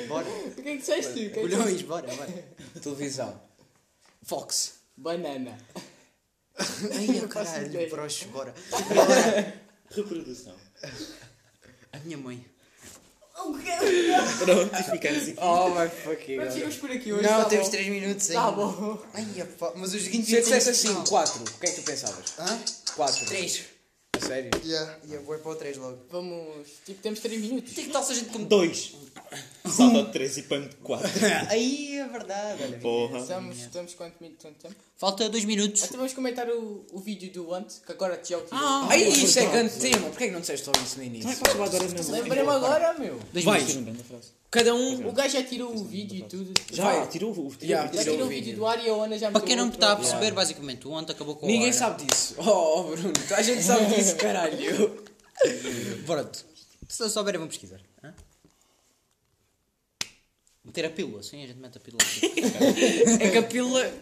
Bora. 0.09 0.29
O 0.29 0.51
que 0.55 0.61
é 0.61 0.65
que 0.65 0.77
disseste? 0.79 1.27
O 1.27 1.31
que 1.33 1.39
é 1.39 1.43
Colhões, 1.43 1.83
bora, 1.83 2.15
bora. 2.15 2.45
Televisão. 2.83 3.41
Fox. 4.23 4.75
Banana. 4.97 5.59
Ai, 6.59 7.07
faço 7.21 7.29
caralho, 7.29 7.67
ideia. 7.67 7.89
broxo, 7.91 8.29
bora. 8.33 8.55
Reprodução. 9.91 10.57
A 11.93 11.99
minha 12.01 12.19
mãe. 12.19 12.45
Pronto, 13.41 14.75
e 14.75 14.83
ficamos 14.91 15.23
aqui. 15.29 15.37
Oh 15.39 15.69
my 15.71 15.89
fucking 15.89 16.37
Mas 16.37 16.47
god. 16.47 16.55
ficamos 16.55 16.77
por 16.77 16.91
aqui 16.91 17.13
hoje. 17.13 17.23
Não, 17.23 17.39
tá 17.43 17.45
temos 17.47 17.67
bom. 17.67 17.73
3 17.73 17.89
minutos 17.89 18.31
ainda. 18.31 18.43
Tá 18.43 18.51
bom. 18.51 18.99
Ai, 19.15 19.27
pá, 19.59 19.73
mas 19.77 19.95
o 19.95 19.99
joguinho 19.99 20.25
Se 20.25 20.35
eu 20.35 20.41
dissesse 20.41 20.71
assim, 20.71 20.89
final. 20.89 21.05
4, 21.05 21.43
o 21.43 21.45
que 21.45 21.67
é 21.67 21.71
que 21.71 21.81
tu 21.81 21.83
pensavas? 21.85 22.35
Hã? 22.39 22.61
4. 22.97 23.27
3. 23.27 23.61
A 24.17 24.27
sério? 24.27 24.51
Yeah, 24.65 24.99
e 25.09 25.15
eu 25.15 25.23
vou 25.23 25.39
para 25.39 25.53
o 25.53 25.55
3 25.55 25.77
logo. 25.79 25.99
Vamos. 26.11 26.67
Tipo, 26.85 27.01
temos 27.03 27.21
3 27.21 27.41
minutos. 27.41 27.75
Tem 27.75 27.85
que 27.87 27.91
tal 27.93 28.03
se 28.03 28.13
a 28.13 28.15
gente 28.15 28.31
como. 28.31 28.45
Dois. 28.45 28.95
Salta 29.71 30.03
de 30.03 30.13
três 30.13 30.37
e 30.37 30.43
põe 30.43 30.69
de 30.69 30.77
quatro. 30.77 31.11
Aí 31.49 31.99
é 31.99 32.07
verdade, 32.09 32.63
olha. 32.63 32.79
Porra. 32.79 33.19
Estamos, 33.19 33.59
estamos 33.59 33.95
quanto? 33.95 34.15
Quanto 34.19 34.55
tempo? 34.55 34.75
Falta 34.97 35.29
2 35.29 35.45
minutos. 35.45 35.85
Então 35.85 35.97
vamos 35.97 36.13
comentar 36.13 36.49
o, 36.49 36.85
o 36.93 36.99
vídeo 36.99 37.33
do 37.33 37.55
Ant, 37.55 37.67
que 37.85 37.93
agora 37.93 38.21
já 38.23 38.37
o 38.39 38.43
tirou. 38.43 38.59
Ah, 38.61 38.87
Ai, 38.91 39.03
isso 39.05 39.39
é 39.39 39.47
grande 39.47 39.73
tema. 39.75 40.09
Porquê 40.09 40.27
que 40.27 40.33
não 40.33 40.41
disseste 40.41 40.67
logo 40.67 40.79
isso 40.85 40.99
no 40.99 41.05
início? 41.05 41.31
Lembrei-me 42.11 42.49
agora, 42.51 42.99
meu. 42.99 43.19
Dois 43.33 43.45
Vai. 43.45 43.63
minutos. 43.63 44.33
Cada 44.51 44.75
um. 44.75 45.09
O 45.09 45.13
gajo 45.13 45.35
já 45.35 45.45
tirou 45.45 45.73
o 45.73 45.85
vídeo 45.85 46.19
e 46.19 46.23
tudo. 46.29 46.53
Já, 46.73 47.07
tirou 47.07 47.31
o 47.31 47.55
Já, 47.63 47.87
Já 47.87 47.89
tirou 47.89 48.05
tirou 48.05 48.27
o 48.27 48.29
vídeo 48.29 48.57
do 48.57 48.67
ar 48.67 48.85
e 48.85 48.91
a 48.91 48.93
Ana 48.93 49.17
já 49.17 49.31
Para 49.31 49.41
quem 49.43 49.55
não 49.55 49.69
está 49.69 49.93
a 49.93 49.97
perceber, 49.97 50.33
basicamente, 50.33 50.89
o 50.89 50.97
Ant 50.97 51.09
acabou 51.09 51.37
com 51.37 51.47
o 51.47 51.49
Ninguém 51.49 51.73
sabe 51.73 52.05
disso. 52.05 52.35
Oh, 52.39 52.83
Bruno, 52.83 53.13
a 53.37 53.43
gente 53.43 53.63
sabe 53.63 53.95
disso, 53.95 54.17
caralho. 54.17 55.03
Pronto. 56.05 56.45
Se 56.89 57.01
não 57.01 57.09
souberem, 57.09 57.39
vão 57.39 57.49
pesquisar. 57.49 57.81
Meter 60.71 60.85
a 60.85 60.91
pílula, 60.91 61.21
sim, 61.21 61.43
a 61.43 61.49
gente 61.49 61.59
mete 61.59 61.79
a 61.79 61.81
pílula 61.81 62.01
aqui. 62.01 62.31
É 63.25 63.29
que 63.29 63.39
a 63.39 63.43
pílula. 63.43 63.93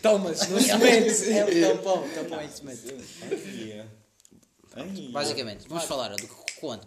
Toma-se, 0.00 0.48
não 0.48 0.58
se 0.58 0.74
mete. 0.78 1.30
é 1.30 1.44
o 1.44 1.76
tampão, 1.76 2.08
tampão 2.14 2.40
é 2.40 2.46
isso 2.46 2.64
mesmo. 2.64 2.90
Ai, 3.22 3.86
ai. 4.74 5.08
Basicamente, 5.12 5.68
vamos 5.68 5.84
falar 5.84 6.08
do 6.16 6.26
quanto. 6.58 6.86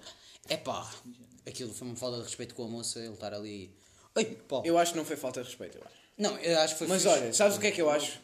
É 0.50 0.58
pá, 0.58 0.92
aquilo 1.46 1.72
foi 1.72 1.88
uma 1.88 1.96
falta 1.96 2.18
de 2.18 2.24
respeito 2.24 2.56
com 2.56 2.64
a 2.64 2.68
moça, 2.68 2.98
ele 2.98 3.14
estar 3.14 3.32
ali. 3.32 3.72
Ai, 4.16 4.26
pá. 4.26 4.64
Eu 4.66 4.76
acho 4.80 4.94
que 4.94 4.98
não 4.98 5.06
foi 5.06 5.16
falta 5.16 5.44
de 5.44 5.50
respeito, 5.50 5.78
eu 5.78 5.84
acho. 5.84 5.96
Não, 6.18 6.40
eu 6.40 6.60
acho 6.60 6.74
que 6.74 6.80
foi 6.80 6.88
Mas 6.88 7.04
fixe. 7.04 7.16
olha, 7.16 7.34
sabes 7.34 7.58
o 7.58 7.60
que 7.60 7.68
é 7.68 7.72
que 7.72 7.82
eu 7.82 7.92
acho? 7.92 8.20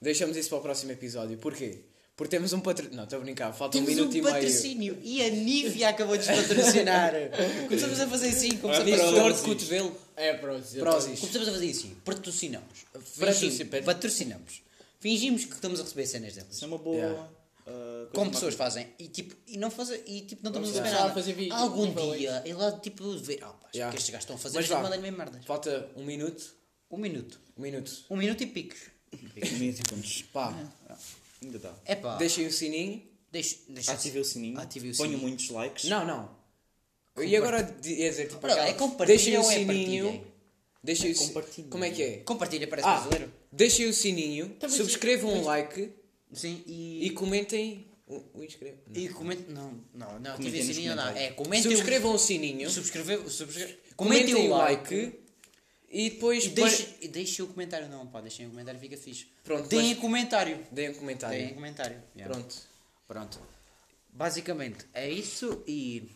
Deixamos 0.00 0.36
isso 0.36 0.48
para 0.48 0.58
o 0.58 0.62
próximo 0.62 0.92
episódio. 0.92 1.36
Porquê? 1.38 1.80
Porque 2.16 2.30
temos 2.30 2.52
um 2.54 2.60
patrocínio. 2.60 2.96
Não, 2.96 3.04
estou 3.04 3.18
a 3.18 3.22
brincar, 3.22 3.52
falta 3.52 3.76
um 3.76 3.84
Temos 3.84 3.94
minuto 3.94 4.14
um 4.14 4.16
e 4.16 4.22
meio. 4.22 4.34
patrocínio 4.34 4.98
e 5.02 5.22
a 5.22 5.28
Nivea 5.30 5.88
acabou 5.90 6.16
de 6.16 6.26
nos 6.26 6.40
patrocinar. 6.48 7.12
Começamos 7.68 8.00
a 8.00 8.06
fazer 8.08 8.28
assim, 8.30 8.56
começamos 8.56 8.90
Nisso, 8.90 9.04
a 9.04 9.10
dor 9.10 9.22
Prozis. 9.24 9.42
de 9.42 9.48
cotovelo. 9.48 9.96
É, 10.16 10.32
Prozis. 10.34 10.80
Prozis. 10.80 11.20
Começamos 11.20 11.48
a 11.48 11.52
fazer 11.52 11.70
assim, 11.70 11.94
patrocinamos. 12.04 12.86
Patrocin- 13.18 13.50
Fingimos, 13.50 13.84
patrocinamos. 13.84 14.62
Fingimos 14.98 15.44
que 15.44 15.52
estamos 15.54 15.78
a 15.78 15.82
receber 15.82 16.06
cenas 16.06 16.34
deles. 16.34 16.48
Isso 16.54 16.64
é 16.64 16.68
uma 16.68 16.78
boa. 16.78 16.96
Yeah. 16.96 17.22
ah, 17.22 17.28
coisa 17.66 18.10
Como 18.14 18.30
pessoas 18.30 18.54
fazem 18.54 18.88
e 18.98 19.08
tipo, 19.08 19.36
e 19.46 19.58
não 19.58 19.70
fazem, 19.70 20.00
e 20.06 20.22
tipo, 20.22 20.42
não 20.42 20.50
estamos 20.52 20.70
a 20.70 20.72
começar 20.78 20.96
nada. 20.96 21.10
a 21.10 21.14
fazer 21.14 21.32
vídeo, 21.34 21.52
Algum 21.52 21.92
dia, 22.16 22.42
e 22.46 22.52
lá 22.54 22.72
tipo, 22.72 23.18
ver, 23.18 23.40
ah, 23.42 23.48
pá, 23.48 23.68
Yeah. 23.74 23.92
que 23.92 23.98
estes 23.98 24.10
gajos 24.10 24.22
estão 24.24 24.36
a 24.36 24.38
fazer, 24.38 24.56
Mas 24.56 24.66
vá. 24.68 24.96
mesmo 24.96 25.18
merdas. 25.18 25.44
Falta 25.44 25.90
um 25.94 26.02
minuto. 26.02 26.54
Um 26.90 26.96
minuto. 26.96 27.38
Um 27.58 27.60
minuto. 27.62 27.92
Um 28.08 28.16
minuto 28.16 28.42
e 28.42 28.46
picos. 28.46 28.78
Mil 29.58 29.74
segundos. 29.76 30.22
Pá, 30.32 30.54
Ainda 31.46 31.58
dá. 31.58 31.74
É 31.84 31.94
pá. 31.94 32.16
deixem 32.16 32.46
o 32.46 32.52
sininho. 32.52 33.02
Deixa 33.30 33.92
Ativei 33.92 34.20
o 34.20 34.24
sininho. 34.24 34.58
Ativei 34.58 34.90
o 34.90 34.96
Ponham 34.96 35.10
sininho. 35.12 35.28
muitos 35.28 35.48
likes. 35.50 35.84
Não, 35.84 36.04
não. 36.06 36.36
E 37.22 37.34
agora 37.36 37.58
ia 37.84 38.10
dizer 38.10 38.28
tipo 38.28 38.40
Olha, 38.44 38.52
aquela- 38.54 38.68
é 38.68 38.72
compartilhem 38.74 39.16
Deixem 39.16 39.36
o 39.38 39.42
ou 39.42 39.50
é 39.50 39.54
sininho. 39.54 40.04
partilhem? 40.06 40.24
Deixem 40.82 41.10
o 41.10 41.16
si- 41.16 41.26
compartilhem. 41.28 41.70
Como 41.70 41.84
é 41.84 41.90
que 41.90 42.02
é? 42.02 42.16
Compartilha, 42.18 42.68
parece 42.68 42.88
Ah, 42.88 42.94
brasileiro. 43.00 43.32
deixem 43.50 43.86
o 43.88 43.92
sininho, 43.94 44.50
Também 44.60 44.76
subscrevam 44.76 45.30
sim. 45.32 45.38
um 45.38 45.44
like 45.44 45.92
Sim, 46.32 46.62
e. 46.66 47.06
e 47.06 47.10
comentem 47.10 47.86
o, 48.06 48.22
o 48.34 48.44
inscreve. 48.44 48.76
E 48.94 49.08
comentem. 49.08 49.46
Não, 49.54 49.80
não, 49.94 50.20
não, 50.20 50.34
ativem 50.34 50.60
o 50.62 50.64
nos 50.66 50.74
sininho, 50.76 50.94
não. 50.94 51.08
É, 51.08 51.30
comentem. 51.32 51.62
Subscrevam 51.70 52.14
o 52.14 52.18
sininho, 52.18 52.70
Subscrever, 52.70 53.28
subscrever, 53.28 53.78
comentem 53.96 54.34
o 54.34 54.48
like. 54.50 55.12
E 55.90 56.10
depois. 56.10 56.44
E 56.44 56.48
deixem 56.50 56.86
e 57.00 57.08
deixem 57.08 57.44
o 57.44 57.48
comentário, 57.48 57.88
não, 57.88 58.06
pá, 58.06 58.20
deixem 58.20 58.46
o 58.46 58.50
comentário, 58.50 58.80
fica 58.80 58.96
fixe. 58.96 59.26
Pronto, 59.44 59.68
Deem 59.68 59.90
mas- 59.90 59.98
comentário. 59.98 60.66
Deem 60.72 60.90
um 60.90 60.94
comentário. 60.94 61.38
Deem 61.38 61.54
comentário. 61.54 62.02
Yeah. 62.16 62.34
Pronto. 62.34 62.56
Pronto. 63.06 63.40
Basicamente, 64.12 64.84
é 64.92 65.08
isso 65.10 65.62
e. 65.66 66.10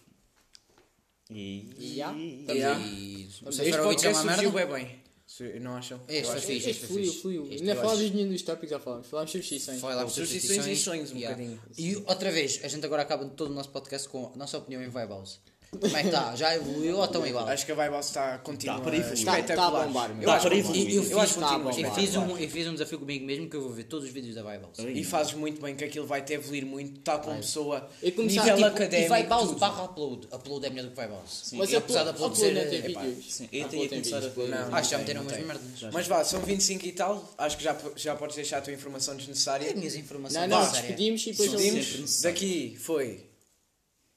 E... 1.30 1.70
Yeah. 1.78 2.16
Yeah. 2.18 2.80
e... 2.85 3.28
Este 3.48 3.68
é 3.70 3.78
podcast 3.78 4.22
surgiu 4.22 4.50
bem, 4.52 4.66
bem. 4.66 5.00
Su- 5.26 5.44
Não 5.61 5.76
acham? 5.76 6.00
Este 6.09 6.24
Eu 6.26 6.33
foi 6.33 6.40
fixe, 6.40 6.56
este 6.56 6.70
Este 6.70 6.80
foi 6.80 6.88
fluiu, 6.88 7.06
fixe. 7.11 7.22
fluiu. 7.22 7.42
Este 7.44 7.56
Ainda 7.59 7.70
eu 7.72 7.76
falámos 7.76 8.00
de 8.00 8.14
nenhum 8.16 8.28
dos 8.33 8.42
tópicos, 8.42 8.70
já 8.70 8.80
falámos. 8.80 9.06
Falámos 9.06 9.30
substituições. 9.30 9.80
Foi 9.80 9.94
lá 9.94 10.02
por 10.02 10.11
Substituições 10.11 10.64
substituições 10.64 10.78
e 10.78 10.83
sonhos, 10.83 11.12
um 11.12 11.20
bocadinho. 11.20 11.62
E 11.78 11.96
outra 12.11 12.33
vez, 12.33 12.64
a 12.64 12.68
gente 12.68 12.85
agora 12.85 13.02
acaba 13.02 13.24
todo 13.26 13.50
o 13.52 13.54
nosso 13.54 13.68
podcast 13.68 14.09
com 14.09 14.33
a 14.35 14.37
nossa 14.37 14.59
opinião 14.59 14.83
em 14.83 14.88
Vibe 14.88 15.11
House. 15.11 15.38
Como 15.70 15.96
é 15.96 16.00
que 16.02 16.09
está? 16.09 16.35
Já 16.35 16.56
evoluiu 16.56 16.96
ou 16.98 17.04
estão 17.04 17.24
igual? 17.24 17.46
Acho 17.46 17.64
que 17.64 17.70
a 17.70 17.76
House 17.76 18.06
está 18.06 18.38
continuar 18.38 18.78
Tá 18.78 18.83
para 18.85 18.96
evoluir. 18.96 19.14
espetacular. 19.18 19.46
Tá- 19.46 19.54
tá 19.54 19.83
a 19.83 19.87
bombar, 19.87 20.09
meu. 20.14 20.22
Eu 20.22 20.26
Tá 20.26 20.35
acho 20.35 20.48
que. 20.50 20.54
Eu, 20.56 21.02
eu 21.04 21.11
Eu 21.11 21.20
acho 21.20 21.35
fiz, 21.35 21.42
que 21.44 21.48
continua 21.48 21.88
eu, 21.88 21.94
fiz 21.94 22.16
um, 22.16 22.37
eu 22.38 22.50
fiz 22.50 22.66
um 22.66 22.72
desafio 22.72 22.98
comigo 22.98 23.24
mesmo 23.24 23.48
que 23.48 23.56
eu 23.56 23.62
vou 23.62 23.70
ver 23.70 23.85
todos 23.85 24.04
os 24.06 24.11
vídeos 24.12 24.35
da 24.35 24.42
House. 24.42 24.78
E 24.80 25.04
fazes 25.04 25.33
muito 25.35 25.62
bem 25.62 25.76
que 25.76 25.85
aquilo 25.85 26.09
vai 26.09 26.22
te 26.22 26.33
evoluir 26.33 26.66
muito, 26.66 26.98
tal 27.02 27.20
como 27.20 27.37
pessoa, 27.37 27.88
E 28.02 28.11
começar, 28.11 28.42
nível 28.42 28.56
tipo, 28.56 28.68
E 28.68 28.85
académico. 28.85 29.28
House 29.30 29.48
tudo. 29.48 29.59
barra 29.61 29.85
upload. 29.85 30.26
Upload 30.33 30.66
é 30.66 30.70
melhor 30.70 30.88
do 30.90 30.94
que 30.94 31.00
House. 31.02 31.50
Mas 31.52 31.70
E 31.70 31.76
apesar 31.76 32.02
de 32.02 32.11
upload 32.11 32.35
upload 32.35 32.52
não 32.54 32.61
ser. 32.62 32.70
tem 32.70 32.83
vídeos. 32.83 33.40
Eu 33.40 33.44
Upload 33.46 33.70
tenho 33.70 33.83
que 33.83 33.88
tem 33.88 34.02
começar 34.02 34.16
a... 34.16 34.66
Não. 34.68 34.74
Acho 34.74 34.88
que 34.88 34.90
já 34.94 34.98
meteram 34.98 35.22
umas 35.22 35.38
merdas. 35.38 35.92
Mas 35.92 36.06
vá, 36.09 36.24
são 36.24 36.40
25 36.40 36.85
e 36.87 36.92
tal, 36.92 37.33
acho 37.38 37.56
que 37.56 37.62
já, 37.62 37.76
já 37.94 38.16
podes 38.16 38.35
deixar 38.35 38.59
a 38.59 38.61
tua 38.61 38.72
informação 38.72 39.14
É 39.14 39.18
desnecessária. 39.18 39.72
minhas 39.76 39.94
informações 39.94 40.40
Não, 40.40 40.48
não, 40.48 40.59
necessárias. 40.59 40.88
despedimos 40.88 41.22
e 41.26 41.30
depois 41.30 41.50
São 41.52 41.61
ele- 41.61 41.68
sempre 41.70 41.85
Pedimos, 41.87 42.00
necessário. 42.00 42.35
daqui 42.35 42.76
foi 42.80 43.26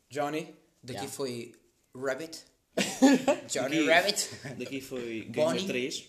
Johnny, 0.10 0.48
Daqui 0.84 1.00
Yeah. 1.00 1.12
foi 1.12 1.54
Rabbit. 1.96 2.40
Johnny 3.50 3.78
Aqui- 3.80 3.86
Rabbit. 3.88 4.30
Daqui 4.60 4.82
foi. 4.82 5.28
Gamer 5.30 5.64
3. 5.66 6.04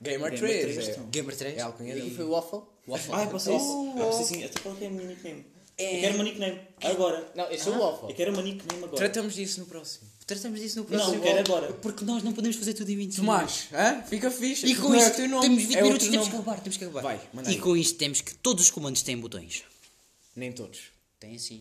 Gamer 0.00 0.30
Gamer 0.30 0.38
3. 0.38 0.62
3, 0.74 0.78
é, 0.88 0.90
então. 0.92 1.06
Gamer 1.10 1.36
3. 1.36 1.56
é 1.56 1.60
a 1.60 1.66
alcunha 1.66 1.92
Aqui 1.92 2.02
dele. 2.02 2.14
foi 2.14 2.24
o 2.24 2.30
Waffle. 2.30 2.60
Waffle. 2.86 3.14
Ah, 3.14 3.22
é 3.22 3.26
para 3.26 3.38
ser 3.38 3.56
isso. 3.56 3.94
Ah, 3.98 4.12
ser 4.12 4.22
assim. 4.22 4.44
Até 4.44 4.60
qual 4.60 4.76
é 4.80 4.84
é 4.84 4.86
a 4.86 4.90
minha 4.90 5.04
nickname? 5.08 5.44
Eu 5.78 6.00
quero 6.00 6.14
uma 6.16 6.24
nickname. 6.24 6.60
Agora. 6.82 7.32
Não, 7.34 7.50
esse 7.50 7.68
é 7.68 7.72
o 7.72 7.78
Waffle. 7.78 8.10
Eu 8.10 8.14
quero 8.16 8.32
uma 8.32 8.42
nickname 8.42 8.84
agora. 8.84 8.96
Tratamos 8.96 9.34
disso 9.34 9.60
no 9.60 9.66
próximo. 9.66 10.08
Tratamos 10.26 10.60
disso 10.60 10.76
no 10.76 10.82
Não, 10.82 10.90
próximo. 10.90 11.14
eu 11.16 11.20
quero 11.22 11.38
agora. 11.40 11.72
Porque 11.74 12.04
nós 12.04 12.22
não 12.22 12.32
podemos 12.32 12.56
fazer 12.56 12.74
tudo 12.74 12.90
em 12.90 12.96
20 12.96 13.16
Tomás, 13.16 13.68
hã? 13.72 14.02
fica 14.02 14.30
fixe. 14.30 14.66
E 14.66 14.74
com 14.76 14.88
não 14.88 14.94
é 14.94 14.98
isto, 14.98 15.22
o 15.22 15.40
temos 15.40 15.62
20 15.62 15.76
é 15.76 15.82
minutos, 15.82 16.08
temos 16.08 16.28
que 16.28 16.34
acabar, 16.34 16.60
temos 16.60 16.76
que 16.76 16.84
acabar. 16.84 17.02
Vai, 17.02 17.20
e 17.46 17.48
aí. 17.48 17.58
com 17.58 17.76
isto 17.76 17.96
temos 17.96 18.20
que 18.20 18.34
todos 18.34 18.64
os 18.64 18.70
comandos 18.70 19.02
têm 19.02 19.16
botões. 19.18 19.62
Nem 20.36 20.52
todos. 20.52 20.80
Tem 21.18 21.38
sim. 21.38 21.56